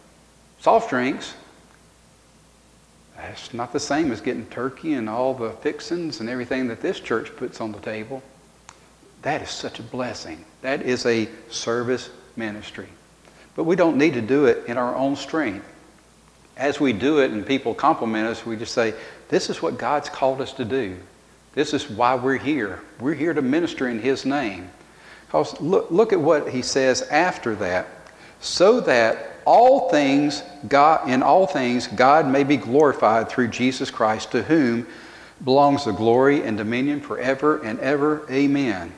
soft 0.61 0.91
drinks, 0.91 1.35
that's 3.19 3.53
not 3.53 3.73
the 3.73 3.81
same 3.81 4.13
as 4.13 4.21
getting 4.21 4.47
turkey 4.47 4.95
and 4.95 5.09
all 5.09 5.35
the 5.35 5.51
fixings 5.51 6.21
and 6.21 6.29
everything 6.29 6.69
that 6.69 6.81
this 6.81 7.01
church 7.01 7.35
puts 7.37 7.61
on 7.61 7.73
the 7.73 7.81
table. 7.81 8.23
That 9.23 9.43
is 9.43 9.51
such 9.51 9.81
a 9.81 9.83
blessing. 9.83 10.45
That 10.63 10.83
is 10.83 11.05
a 11.05 11.29
service 11.51 12.11
ministry. 12.37 12.89
But 13.57 13.65
we 13.65 13.75
don't 13.75 13.99
need 13.99 14.15
to 14.15 14.21
do 14.21 14.47
it 14.47 14.67
in 14.67 14.79
our 14.79 14.95
own 14.95 15.17
strength. 15.17 15.67
As 16.57 16.79
we 16.79 16.93
do 16.93 17.19
it 17.19 17.33
and 17.33 17.45
people 17.45 17.75
compliment 17.75 18.29
us, 18.29 18.47
we 18.47 18.57
just 18.57 18.75
say, 18.75 18.95
This 19.29 19.51
is 19.51 19.61
what 19.61 19.79
God's 19.79 20.09
called 20.09 20.41
us 20.41 20.53
to 20.55 20.65
do. 20.65 20.97
This 21.55 21.75
is 21.75 21.91
why 21.91 22.15
we're 22.15 22.37
here. 22.37 22.81
We're 23.01 23.15
here 23.15 23.35
to 23.35 23.43
minister 23.43 23.89
in 23.89 23.99
His 23.99 24.25
name. 24.25 24.71
Because 25.27 25.61
look, 25.61 25.91
look 25.91 26.13
at 26.13 26.21
what 26.21 26.51
He 26.51 26.63
says 26.63 27.03
after 27.03 27.57
that. 27.57 27.89
So 28.41 28.81
that 28.83 29.28
all 29.49 29.89
things, 29.89 30.43
God, 30.69 31.09
in 31.09 31.23
all 31.23 31.47
things, 31.47 31.87
God 31.87 32.29
may 32.29 32.45
be 32.45 32.59
glorified 32.59 33.31
through 33.31 33.49
Jesus 33.49 33.91
Christ, 33.91 34.33
to 34.33 34.43
whom 34.43 34.87
belongs 35.43 35.87
the 35.87 35.93
glory 35.93 36.43
and 36.43 36.59
dominion 36.59 37.01
forever 37.01 37.57
and 37.63 37.81
ever. 37.81 38.31
Amen. 38.31 38.93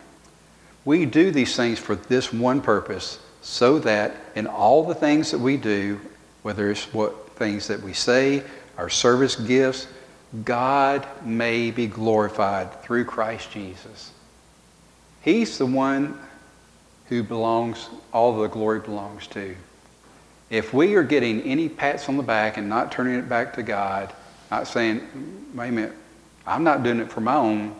We 0.85 1.07
do 1.07 1.31
these 1.31 1.55
things 1.55 1.79
for 1.79 1.95
this 1.95 2.33
one 2.33 2.63
purpose, 2.63 3.21
so 3.43 3.79
that 3.79 4.17
in 4.35 4.49
all 4.49 4.85
the 4.85 4.95
things 4.95 5.31
that 5.31 5.39
we 5.39 5.57
do, 5.57 6.01
whether 6.43 6.69
it's 6.69 6.93
what 6.93 7.31
things 7.37 7.69
that 7.69 7.81
we 7.81 7.93
say, 7.93 8.43
our 8.77 8.89
service 8.89 9.37
gifts, 9.37 9.87
God 10.45 11.07
may 11.25 11.71
be 11.71 11.87
glorified 11.87 12.83
through 12.83 13.05
Christ 13.05 13.53
Jesus. 13.53 14.11
He's 15.23 15.59
the 15.59 15.67
one 15.67 16.19
who 17.07 17.23
belongs, 17.23 17.89
all 18.13 18.37
the 18.37 18.49
glory 18.49 18.81
belongs 18.81 19.29
to. 19.29 19.55
If 20.51 20.75
we 20.75 20.95
are 20.97 21.05
getting 21.05 21.43
any 21.43 21.69
pats 21.69 22.09
on 22.09 22.17
the 22.17 22.25
back 22.25 22.57
and 22.57 22.69
not 22.69 22.91
turning 22.91 23.15
it 23.15 23.29
back 23.29 23.55
to 23.55 23.63
God, 23.63 24.13
not 24.51 24.67
saying, 24.67 25.01
wait 25.55 25.69
a 25.69 25.73
minute, 25.73 25.93
I'm 26.45 26.65
not 26.65 26.83
doing 26.83 26.99
it 26.99 27.11
for 27.11 27.21
my 27.21 27.37
own, 27.37 27.75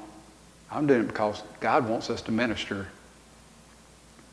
I'm 0.71 0.87
doing 0.87 1.01
it 1.01 1.09
because 1.09 1.43
God 1.59 1.89
wants 1.89 2.11
us 2.11 2.23
to 2.23 2.33
minister. 2.33 2.87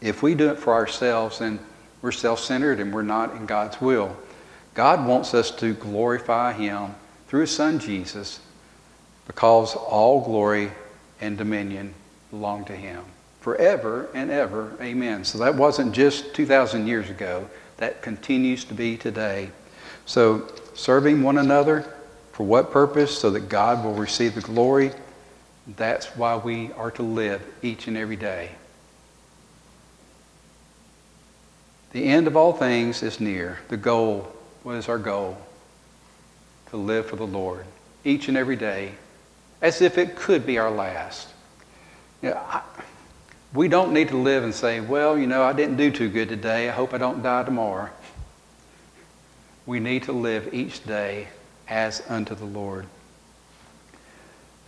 If 0.02 0.22
we 0.22 0.36
do 0.36 0.52
it 0.52 0.60
for 0.60 0.74
ourselves, 0.74 1.40
then 1.40 1.60
we're 2.04 2.12
self 2.12 2.40
centered 2.40 2.80
and 2.80 2.94
we're 2.94 3.02
not 3.02 3.36
in 3.36 3.48
God's 3.48 3.82
will. 3.82 4.16
God 4.76 5.08
wants 5.08 5.34
us 5.34 5.50
to 5.52 5.74
glorify 5.74 6.54
Him 6.54 6.94
through 7.28 7.42
His 7.42 7.56
Son 7.56 7.80
Jesus 7.80 8.40
because 9.26 9.76
all 9.76 10.22
glory 10.22 10.72
and 11.20 11.36
dominion 11.40 11.96
belong 12.30 12.66
to 12.66 12.76
Him 12.76 13.04
forever 13.42 14.10
and 14.14 14.30
ever. 14.30 14.78
Amen. 14.80 15.24
So 15.24 15.40
that 15.40 15.56
wasn't 15.56 15.94
just 15.94 16.36
2,000 16.36 16.86
years 16.86 17.10
ago, 17.10 17.50
that 17.78 18.02
continues 18.02 18.66
to 18.66 18.74
be 18.74 18.98
today. 18.98 19.52
So, 20.06 20.48
serving 20.74 21.22
one 21.22 21.38
another 21.38 21.94
for 22.32 22.46
what 22.46 22.72
purpose? 22.72 23.18
So 23.18 23.30
that 23.32 23.50
God 23.50 23.84
will 23.84 23.94
receive 23.94 24.36
the 24.36 24.42
glory. 24.42 24.92
That's 25.76 26.08
why 26.16 26.38
we 26.38 26.72
are 26.74 26.92
to 26.92 27.04
live 27.04 27.42
each 27.62 27.88
and 27.88 27.98
every 27.98 28.16
day. 28.16 28.52
The 31.92 32.06
end 32.06 32.28
of 32.28 32.38
all 32.38 32.54
things 32.54 33.02
is 33.04 33.20
near. 33.20 33.60
The 33.70 33.78
goal, 33.78 34.32
what 34.64 34.76
is 34.76 34.90
our 34.90 34.98
goal? 34.98 35.38
To 36.70 36.78
live 36.78 37.08
for 37.08 37.16
the 37.16 37.28
Lord 37.28 37.66
each 38.04 38.28
and 38.28 38.38
every 38.38 38.56
day 38.56 38.94
as 39.62 39.82
if 39.82 39.98
it 39.98 40.16
could 40.16 40.46
be 40.46 40.58
our 40.58 40.72
last. 40.72 41.30
You 42.22 42.30
know, 42.32 42.38
I, 42.38 42.62
we 43.58 43.68
don't 43.68 43.92
need 43.92 44.10
to 44.10 44.18
live 44.18 44.44
and 44.44 44.54
say, 44.54 44.80
well, 44.80 45.18
you 45.18 45.26
know, 45.26 45.42
I 45.42 45.52
didn't 45.52 45.78
do 45.78 45.90
too 45.90 46.10
good 46.10 46.30
today. 46.30 46.70
I 46.70 46.72
hope 46.72 46.94
I 46.94 47.00
don't 47.00 47.24
die 47.24 47.42
tomorrow. 47.42 47.90
We 49.66 49.80
need 49.80 50.04
to 50.04 50.12
live 50.12 50.54
each 50.54 50.86
day 50.86 51.30
as 51.68 52.04
unto 52.08 52.36
the 52.36 52.46
Lord. 52.46 52.86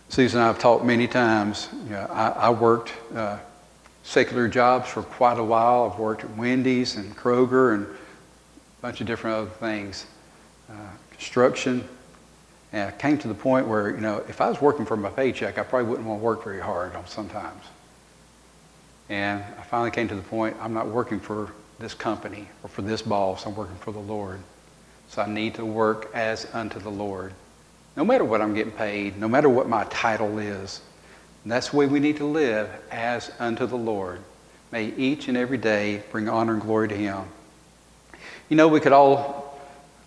Susan 0.08 0.40
and 0.40 0.44
I 0.44 0.48
have 0.48 0.58
talked 0.58 0.84
many 0.84 1.06
times. 1.06 1.68
You 1.84 1.90
know, 1.90 2.06
I, 2.10 2.30
I, 2.30 2.50
worked 2.50 2.92
uh, 3.14 3.38
secular 4.02 4.48
jobs 4.48 4.88
for 4.88 5.02
quite 5.02 5.38
a 5.38 5.44
while. 5.44 5.88
I've 5.88 5.98
worked 6.00 6.24
at 6.24 6.36
Wendy's 6.36 6.96
and 6.96 7.16
Kroger 7.16 7.74
and 7.74 7.86
a 7.86 8.82
bunch 8.82 9.00
of 9.00 9.06
different 9.06 9.36
other 9.36 9.50
things, 9.50 10.06
uh, 10.68 10.74
construction. 11.12 11.88
And 12.72 12.88
I 12.88 12.96
came 12.96 13.18
to 13.18 13.28
the 13.28 13.34
point 13.34 13.68
where, 13.68 13.90
you 13.90 14.00
know, 14.00 14.24
if 14.28 14.40
I 14.40 14.48
was 14.48 14.60
working 14.60 14.84
for 14.84 14.96
my 14.96 15.10
paycheck, 15.10 15.58
I 15.58 15.62
probably 15.62 15.88
wouldn't 15.88 16.08
want 16.08 16.20
to 16.20 16.24
work 16.24 16.42
very 16.42 16.60
hard 16.60 16.92
sometimes. 17.06 17.62
And 19.10 19.42
I 19.58 19.62
finally 19.64 19.90
came 19.90 20.08
to 20.08 20.14
the 20.14 20.22
point 20.22 20.56
I'm 20.60 20.72
not 20.72 20.86
working 20.86 21.18
for 21.18 21.52
this 21.80 21.94
company 21.94 22.48
or 22.62 22.68
for 22.68 22.82
this 22.82 23.02
boss, 23.02 23.44
I'm 23.44 23.56
working 23.56 23.76
for 23.76 23.90
the 23.92 23.98
Lord. 23.98 24.40
So 25.08 25.20
I 25.22 25.28
need 25.28 25.56
to 25.56 25.66
work 25.66 26.08
as 26.14 26.46
unto 26.54 26.78
the 26.78 26.90
Lord. 26.90 27.34
No 27.96 28.04
matter 28.04 28.24
what 28.24 28.40
I'm 28.40 28.54
getting 28.54 28.72
paid, 28.72 29.18
no 29.18 29.28
matter 29.28 29.48
what 29.48 29.68
my 29.68 29.84
title 29.84 30.38
is. 30.38 30.80
That's 31.44 31.70
the 31.70 31.76
way 31.76 31.86
we 31.86 32.00
need 32.00 32.18
to 32.18 32.26
live 32.26 32.70
as 32.90 33.32
unto 33.40 33.66
the 33.66 33.76
Lord. 33.76 34.20
May 34.70 34.94
each 34.94 35.26
and 35.26 35.36
every 35.36 35.58
day 35.58 36.02
bring 36.12 36.28
honor 36.28 36.52
and 36.52 36.62
glory 36.62 36.88
to 36.88 36.96
Him. 36.96 37.24
You 38.48 38.56
know, 38.56 38.68
we 38.68 38.78
could 38.78 38.92
all 38.92 39.58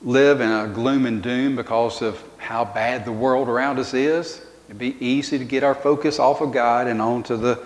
live 0.01 0.39
in 0.41 0.49
a 0.49 0.67
gloom 0.67 1.05
and 1.05 1.21
doom 1.21 1.55
because 1.55 2.01
of 2.01 2.23
how 2.37 2.63
bad 2.63 3.03
the 3.03 3.11
world 3.11 3.49
around 3.49 3.79
us 3.79 3.93
is. 3.93 4.45
It'd 4.67 4.77
be 4.77 4.95
easy 5.05 5.37
to 5.37 5.43
get 5.43 5.63
our 5.63 5.75
focus 5.75 6.19
off 6.19 6.39
of 6.39 6.53
God 6.53 6.87
and 6.87 7.01
onto 7.01 7.35
the 7.35 7.65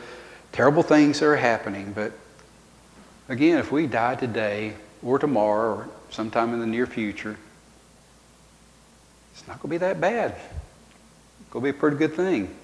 terrible 0.58 0.82
things 0.82 1.20
that 1.20 1.28
are 1.28 1.36
happening. 1.36 1.93
But 1.93 2.12
again, 3.30 3.60
if 3.60 3.72
we 3.72 3.86
die 3.86 4.15
today 4.15 4.74
or 5.04 5.20
tomorrow 5.20 5.76
or 5.76 5.89
sometime 6.10 6.52
in 6.52 6.60
the 6.60 6.65
near 6.65 6.88
future, 6.88 7.38
it's 9.34 9.48
not 9.48 9.62
going 9.62 9.70
to 9.70 9.76
be 9.76 9.78
that 9.78 10.02
bad. 10.02 10.32
It's 10.32 11.50
going 11.52 11.63
to 11.63 11.72
be 11.72 11.78
a 11.78 11.80
pretty 11.80 11.98
good 11.98 12.15
thing. 12.15 12.56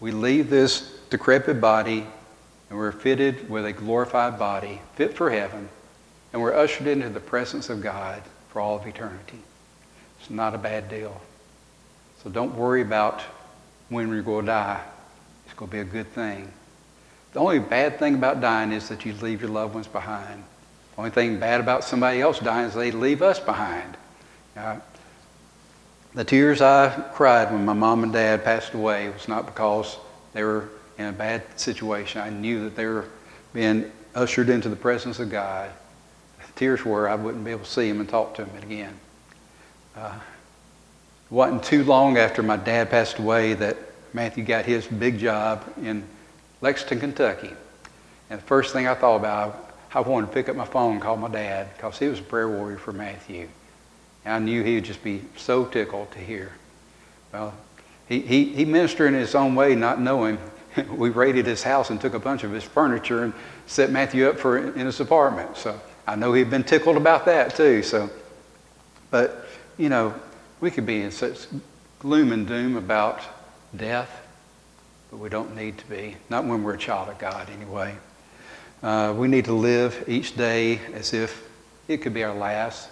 We 0.00 0.10
leave 0.10 0.50
this 0.50 0.98
decrepit 1.10 1.60
body 1.60 2.08
and 2.70 2.78
we're 2.78 2.90
fitted 2.90 3.48
with 3.48 3.66
a 3.66 3.72
glorified 3.72 4.36
body, 4.36 4.80
fit 4.96 5.16
for 5.16 5.30
heaven, 5.30 5.68
and 6.32 6.42
we're 6.42 6.54
ushered 6.54 6.88
into 6.88 7.08
the 7.08 7.20
presence 7.20 7.70
of 7.70 7.82
God 7.82 8.20
for 8.48 8.60
all 8.60 8.80
of 8.80 8.86
eternity. 8.88 9.38
It's 10.18 10.28
not 10.28 10.56
a 10.56 10.58
bad 10.58 10.88
deal. 10.88 11.20
So 12.24 12.30
don't 12.30 12.56
worry 12.56 12.82
about 12.82 13.22
when 13.90 14.08
we're 14.08 14.22
going 14.22 14.46
to 14.46 14.50
die. 14.50 14.82
It's 15.44 15.54
going 15.54 15.70
to 15.70 15.76
be 15.76 15.80
a 15.82 15.84
good 15.84 16.12
thing. 16.14 16.52
The 17.32 17.38
only 17.38 17.60
bad 17.60 17.98
thing 17.98 18.14
about 18.14 18.40
dying 18.40 18.72
is 18.72 18.88
that 18.88 19.04
you 19.04 19.12
leave 19.14 19.40
your 19.40 19.50
loved 19.50 19.74
ones 19.74 19.86
behind. 19.86 20.42
The 20.94 20.98
only 20.98 21.10
thing 21.10 21.38
bad 21.38 21.60
about 21.60 21.84
somebody 21.84 22.20
else 22.20 22.40
dying 22.40 22.66
is 22.66 22.74
they 22.74 22.90
leave 22.90 23.22
us 23.22 23.38
behind. 23.38 23.96
Now, 24.56 24.82
the 26.12 26.24
tears 26.24 26.60
I 26.60 26.90
cried 27.14 27.52
when 27.52 27.64
my 27.64 27.72
mom 27.72 28.02
and 28.02 28.12
dad 28.12 28.42
passed 28.42 28.74
away 28.74 29.08
was 29.10 29.28
not 29.28 29.46
because 29.46 29.96
they 30.32 30.42
were 30.42 30.68
in 30.98 31.06
a 31.06 31.12
bad 31.12 31.42
situation. 31.58 32.20
I 32.20 32.30
knew 32.30 32.64
that 32.64 32.74
they 32.74 32.86
were 32.86 33.06
being 33.52 33.90
ushered 34.14 34.48
into 34.48 34.68
the 34.68 34.76
presence 34.76 35.20
of 35.20 35.30
God. 35.30 35.70
The 36.44 36.52
tears 36.56 36.84
were 36.84 37.08
I 37.08 37.14
wouldn't 37.14 37.44
be 37.44 37.52
able 37.52 37.64
to 37.64 37.70
see 37.70 37.88
them 37.88 38.00
and 38.00 38.08
talk 38.08 38.34
to 38.34 38.44
them 38.44 38.62
again. 38.62 38.98
Uh, 39.96 40.18
it 41.30 41.32
wasn't 41.32 41.62
too 41.62 41.84
long 41.84 42.18
after 42.18 42.42
my 42.42 42.56
dad 42.56 42.90
passed 42.90 43.18
away 43.18 43.54
that 43.54 43.76
Matthew 44.12 44.42
got 44.42 44.64
his 44.64 44.86
big 44.86 45.18
job 45.18 45.64
in 45.80 46.02
Lexington, 46.60 47.00
Kentucky. 47.00 47.52
And 48.28 48.40
the 48.40 48.44
first 48.44 48.72
thing 48.72 48.86
I 48.86 48.94
thought 48.94 49.16
about, 49.16 49.74
I 49.92 50.00
wanted 50.00 50.28
to 50.28 50.32
pick 50.32 50.48
up 50.48 50.56
my 50.56 50.64
phone 50.64 50.92
and 50.92 51.02
call 51.02 51.16
my 51.16 51.28
dad 51.28 51.68
because 51.74 51.98
he 51.98 52.06
was 52.06 52.20
a 52.20 52.22
prayer 52.22 52.48
warrior 52.48 52.78
for 52.78 52.92
Matthew. 52.92 53.48
And 54.24 54.34
I 54.34 54.38
knew 54.38 54.62
he 54.62 54.76
would 54.76 54.84
just 54.84 55.02
be 55.02 55.22
so 55.36 55.64
tickled 55.64 56.12
to 56.12 56.18
hear. 56.18 56.52
Well, 57.32 57.54
he, 58.08 58.20
he, 58.20 58.44
he 58.44 58.64
ministered 58.64 59.12
in 59.12 59.18
his 59.18 59.34
own 59.34 59.54
way, 59.54 59.74
not 59.74 60.00
knowing. 60.00 60.38
we 60.90 61.10
raided 61.10 61.46
his 61.46 61.62
house 61.62 61.90
and 61.90 62.00
took 62.00 62.14
a 62.14 62.18
bunch 62.18 62.44
of 62.44 62.52
his 62.52 62.64
furniture 62.64 63.24
and 63.24 63.32
set 63.66 63.90
Matthew 63.90 64.28
up 64.28 64.38
for 64.38 64.58
in 64.58 64.86
his 64.86 65.00
apartment. 65.00 65.56
So 65.56 65.80
I 66.06 66.16
know 66.16 66.32
he'd 66.32 66.50
been 66.50 66.64
tickled 66.64 66.96
about 66.96 67.24
that 67.26 67.54
too. 67.54 67.82
So, 67.82 68.10
but 69.10 69.46
you 69.78 69.88
know, 69.88 70.14
we 70.60 70.70
could 70.70 70.86
be 70.86 71.02
in 71.02 71.10
such 71.10 71.46
gloom 71.98 72.32
and 72.32 72.46
doom 72.46 72.76
about 72.76 73.20
death, 73.76 74.19
but 75.10 75.18
we 75.18 75.28
don't 75.28 75.56
need 75.56 75.78
to 75.78 75.86
be. 75.86 76.16
Not 76.28 76.44
when 76.44 76.62
we're 76.62 76.74
a 76.74 76.78
child 76.78 77.08
of 77.08 77.18
God, 77.18 77.48
anyway. 77.50 77.96
Uh, 78.82 79.14
we 79.16 79.28
need 79.28 79.44
to 79.46 79.52
live 79.52 80.04
each 80.06 80.36
day 80.36 80.80
as 80.94 81.12
if 81.12 81.48
it 81.88 81.98
could 81.98 82.14
be 82.14 82.24
our 82.24 82.34
last. 82.34 82.88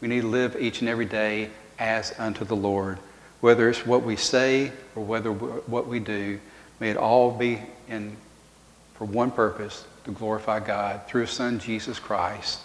We 0.00 0.08
need 0.08 0.20
to 0.20 0.28
live 0.28 0.56
each 0.60 0.80
and 0.80 0.88
every 0.88 1.06
day 1.06 1.50
as 1.78 2.14
unto 2.18 2.44
the 2.44 2.54
Lord. 2.54 2.98
Whether 3.40 3.68
it's 3.68 3.84
what 3.84 4.02
we 4.02 4.16
say 4.16 4.72
or 4.94 5.04
whether 5.04 5.32
what 5.32 5.86
we 5.86 5.98
do, 5.98 6.38
may 6.80 6.90
it 6.90 6.96
all 6.96 7.30
be 7.30 7.60
in 7.88 8.16
for 8.94 9.06
one 9.06 9.30
purpose 9.30 9.84
to 10.04 10.12
glorify 10.12 10.60
God 10.60 11.06
through 11.08 11.22
His 11.22 11.30
Son 11.30 11.58
Jesus 11.58 11.98
Christ. 11.98 12.60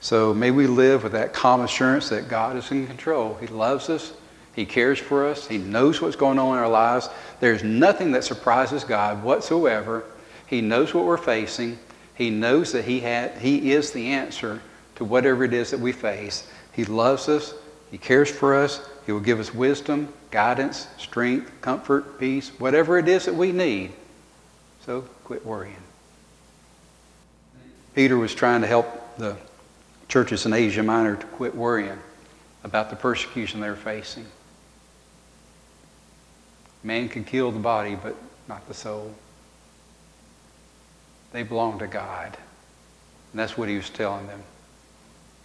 So 0.00 0.34
may 0.34 0.50
we 0.50 0.66
live 0.66 1.02
with 1.02 1.12
that 1.12 1.32
calm 1.32 1.60
assurance 1.60 2.08
that 2.08 2.28
God 2.28 2.56
is 2.56 2.70
in 2.70 2.86
control. 2.86 3.36
He 3.40 3.46
loves 3.46 3.88
us. 3.88 4.12
He 4.60 4.66
cares 4.66 4.98
for 4.98 5.26
us. 5.26 5.46
He 5.46 5.56
knows 5.56 6.02
what's 6.02 6.16
going 6.16 6.38
on 6.38 6.58
in 6.58 6.62
our 6.62 6.68
lives. 6.68 7.08
There's 7.40 7.64
nothing 7.64 8.12
that 8.12 8.24
surprises 8.24 8.84
God 8.84 9.22
whatsoever. 9.22 10.04
He 10.46 10.60
knows 10.60 10.92
what 10.92 11.06
we're 11.06 11.16
facing. 11.16 11.78
He 12.14 12.28
knows 12.28 12.72
that 12.72 12.84
he, 12.84 13.00
had, 13.00 13.38
he 13.38 13.72
is 13.72 13.92
the 13.92 14.08
answer 14.08 14.60
to 14.96 15.04
whatever 15.06 15.44
it 15.44 15.54
is 15.54 15.70
that 15.70 15.80
we 15.80 15.92
face. 15.92 16.46
He 16.74 16.84
loves 16.84 17.26
us. 17.26 17.54
He 17.90 17.96
cares 17.96 18.30
for 18.30 18.54
us. 18.54 18.86
He 19.06 19.12
will 19.12 19.20
give 19.20 19.40
us 19.40 19.54
wisdom, 19.54 20.12
guidance, 20.30 20.88
strength, 20.98 21.50
comfort, 21.62 22.20
peace, 22.20 22.50
whatever 22.58 22.98
it 22.98 23.08
is 23.08 23.24
that 23.24 23.34
we 23.34 23.52
need. 23.52 23.92
So 24.84 25.06
quit 25.24 25.46
worrying. 25.46 25.74
Peter 27.94 28.18
was 28.18 28.34
trying 28.34 28.60
to 28.60 28.66
help 28.66 29.16
the 29.16 29.38
churches 30.08 30.44
in 30.44 30.52
Asia 30.52 30.82
Minor 30.82 31.16
to 31.16 31.26
quit 31.28 31.54
worrying 31.54 31.98
about 32.62 32.90
the 32.90 32.96
persecution 32.96 33.60
they 33.60 33.70
were 33.70 33.74
facing. 33.74 34.26
Man 36.82 37.08
can 37.08 37.24
kill 37.24 37.50
the 37.52 37.58
body, 37.58 37.96
but 38.00 38.16
not 38.48 38.66
the 38.68 38.74
soul. 38.74 39.14
They 41.32 41.42
belong 41.42 41.78
to 41.80 41.86
God. 41.86 42.36
And 43.32 43.38
that's 43.38 43.56
what 43.56 43.68
he 43.68 43.76
was 43.76 43.90
telling 43.90 44.26
them. 44.26 44.42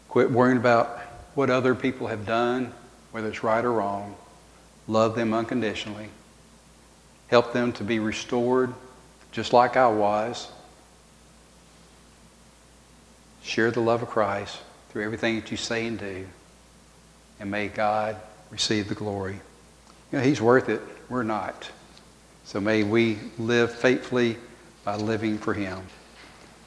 Quit 0.10 0.32
worrying 0.32 0.58
about 0.58 1.00
what 1.36 1.50
other 1.50 1.76
people 1.76 2.08
have 2.08 2.26
done, 2.26 2.74
whether 3.12 3.28
it's 3.28 3.44
right 3.44 3.64
or 3.64 3.72
wrong. 3.72 4.16
Love 4.88 5.16
them 5.16 5.34
unconditionally. 5.34 6.10
Help 7.28 7.54
them 7.54 7.74
to 7.74 7.84
be 7.84 8.00
restored 8.00 8.74
just 9.32 9.52
like 9.52 9.76
I 9.76 9.88
was. 9.88 10.50
Share 13.44 13.72
the 13.72 13.82
love 13.82 14.02
of 14.02 14.10
Christ 14.10 14.58
through 14.90 15.04
everything 15.04 15.36
that 15.36 15.52
you 15.52 15.58
say 15.58 15.86
and 15.86 16.00
do. 16.00 16.26
And 17.40 17.52
may 17.52 17.68
God 17.68 18.16
receive 18.50 18.88
the 18.88 18.96
glory. 18.96 19.42
You 20.12 20.20
know, 20.20 20.24
He's 20.24 20.42
worth 20.42 20.70
it. 20.70 20.82
We're 21.10 21.24
not. 21.24 21.70
So 22.44 22.62
may 22.62 22.84
we 22.84 23.18
live 23.38 23.74
faithfully 23.74 24.38
by 24.84 24.96
living 24.96 25.38
for 25.38 25.54
Him. 25.54 25.80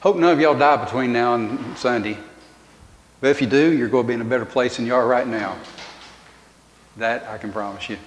Hope 0.01 0.16
none 0.16 0.32
of 0.32 0.41
y'all 0.41 0.59
die 0.59 0.82
between 0.84 1.12
now 1.12 1.34
and 1.34 1.76
Sunday. 1.76 2.18
But 3.20 3.30
if 3.30 3.41
you 3.41 3.47
do, 3.47 3.76
you're 3.76 3.89
going 3.89 4.05
to 4.05 4.09
be 4.09 4.14
in 4.14 4.20
a 4.20 4.24
better 4.24 4.45
place 4.45 4.76
than 4.76 4.86
you 4.86 4.95
are 4.95 5.07
right 5.07 5.26
now. 5.26 5.57
That 6.97 7.24
I 7.28 7.39
can 7.39 7.53
promise 7.53 7.89
you. 7.89 7.99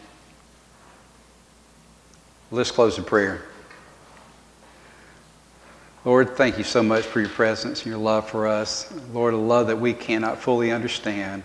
Let's 2.49 2.71
close 2.71 2.97
in 2.97 3.03
prayer. 3.03 3.43
Lord, 6.03 6.36
thank 6.36 6.57
you 6.57 6.63
so 6.63 6.82
much 6.82 7.03
for 7.03 7.19
your 7.19 7.29
presence 7.29 7.84
and 7.84 7.91
your 7.91 7.99
love 7.99 8.29
for 8.29 8.47
us. 8.47 8.91
Lord, 9.13 9.34
a 9.34 9.38
love 9.38 9.67
that 9.67 9.79
we 9.79 9.93
cannot 9.93 10.39
fully 10.39 10.71
understand. 10.71 11.43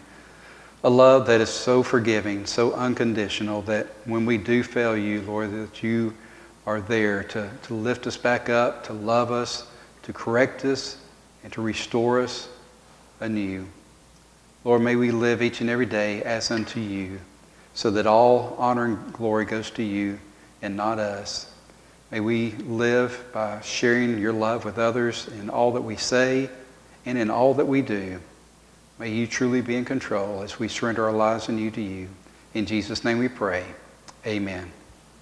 A 0.87 0.91
love 0.91 1.27
that 1.27 1.41
is 1.41 1.49
so 1.49 1.83
forgiving, 1.83 2.47
so 2.47 2.73
unconditional, 2.73 3.61
that 3.63 3.89
when 4.05 4.25
we 4.25 4.39
do 4.39 4.63
fail 4.63 4.97
you, 4.97 5.21
Lord, 5.23 5.51
that 5.51 5.83
you 5.83 6.15
are 6.65 6.81
there 6.81 7.25
to, 7.25 7.51
to 7.65 7.75
lift 7.75 8.07
us 8.07 8.17
back 8.17 8.49
up, 8.49 8.85
to 8.85 8.93
love 8.93 9.33
us, 9.33 9.67
to 10.05 10.13
correct 10.13 10.65
us, 10.65 10.97
and 11.43 11.53
to 11.55 11.61
restore 11.61 12.21
us 12.21 12.49
anew. 13.19 13.67
Lord, 14.63 14.81
may 14.81 14.95
we 14.95 15.11
live 15.11 15.43
each 15.43 15.61
and 15.61 15.69
every 15.69 15.87
day 15.87 16.23
as 16.23 16.53
unto 16.53 16.79
you, 16.79 17.19
so 17.75 17.91
that 17.91 18.07
all 18.07 18.55
honor 18.57 18.85
and 18.85 19.13
glory 19.13 19.45
goes 19.45 19.73
to 19.73 19.83
you 19.83 20.21
and 20.63 20.77
not 20.77 21.01
us. 21.01 21.53
May 22.13 22.21
we 22.21 22.53
live 22.53 23.25
by 23.33 23.61
sharing 23.63 24.19
your 24.19 24.33
love 24.33 24.65
with 24.65 24.79
others 24.79 25.27
in 25.41 25.51
all 25.51 25.73
that 25.73 25.83
we 25.83 25.97
say 25.97 26.49
and 27.05 27.19
in 27.19 27.29
all 27.29 27.55
that 27.55 27.67
we 27.67 27.83
do. 27.83 28.21
May 28.99 29.11
you 29.11 29.27
truly 29.27 29.61
be 29.61 29.77
in 29.77 29.85
control 29.85 30.43
as 30.43 30.59
we 30.59 30.69
surrender 30.69 31.05
our 31.05 31.13
lives 31.13 31.49
and 31.49 31.61
you 31.61 31.71
to 31.73 31.83
you. 31.83 32.09
In 32.55 32.65
Jesus' 32.65 33.05
name 33.05 33.19
we 33.19 33.29
pray. 33.29 33.65
Amen. 34.27 34.73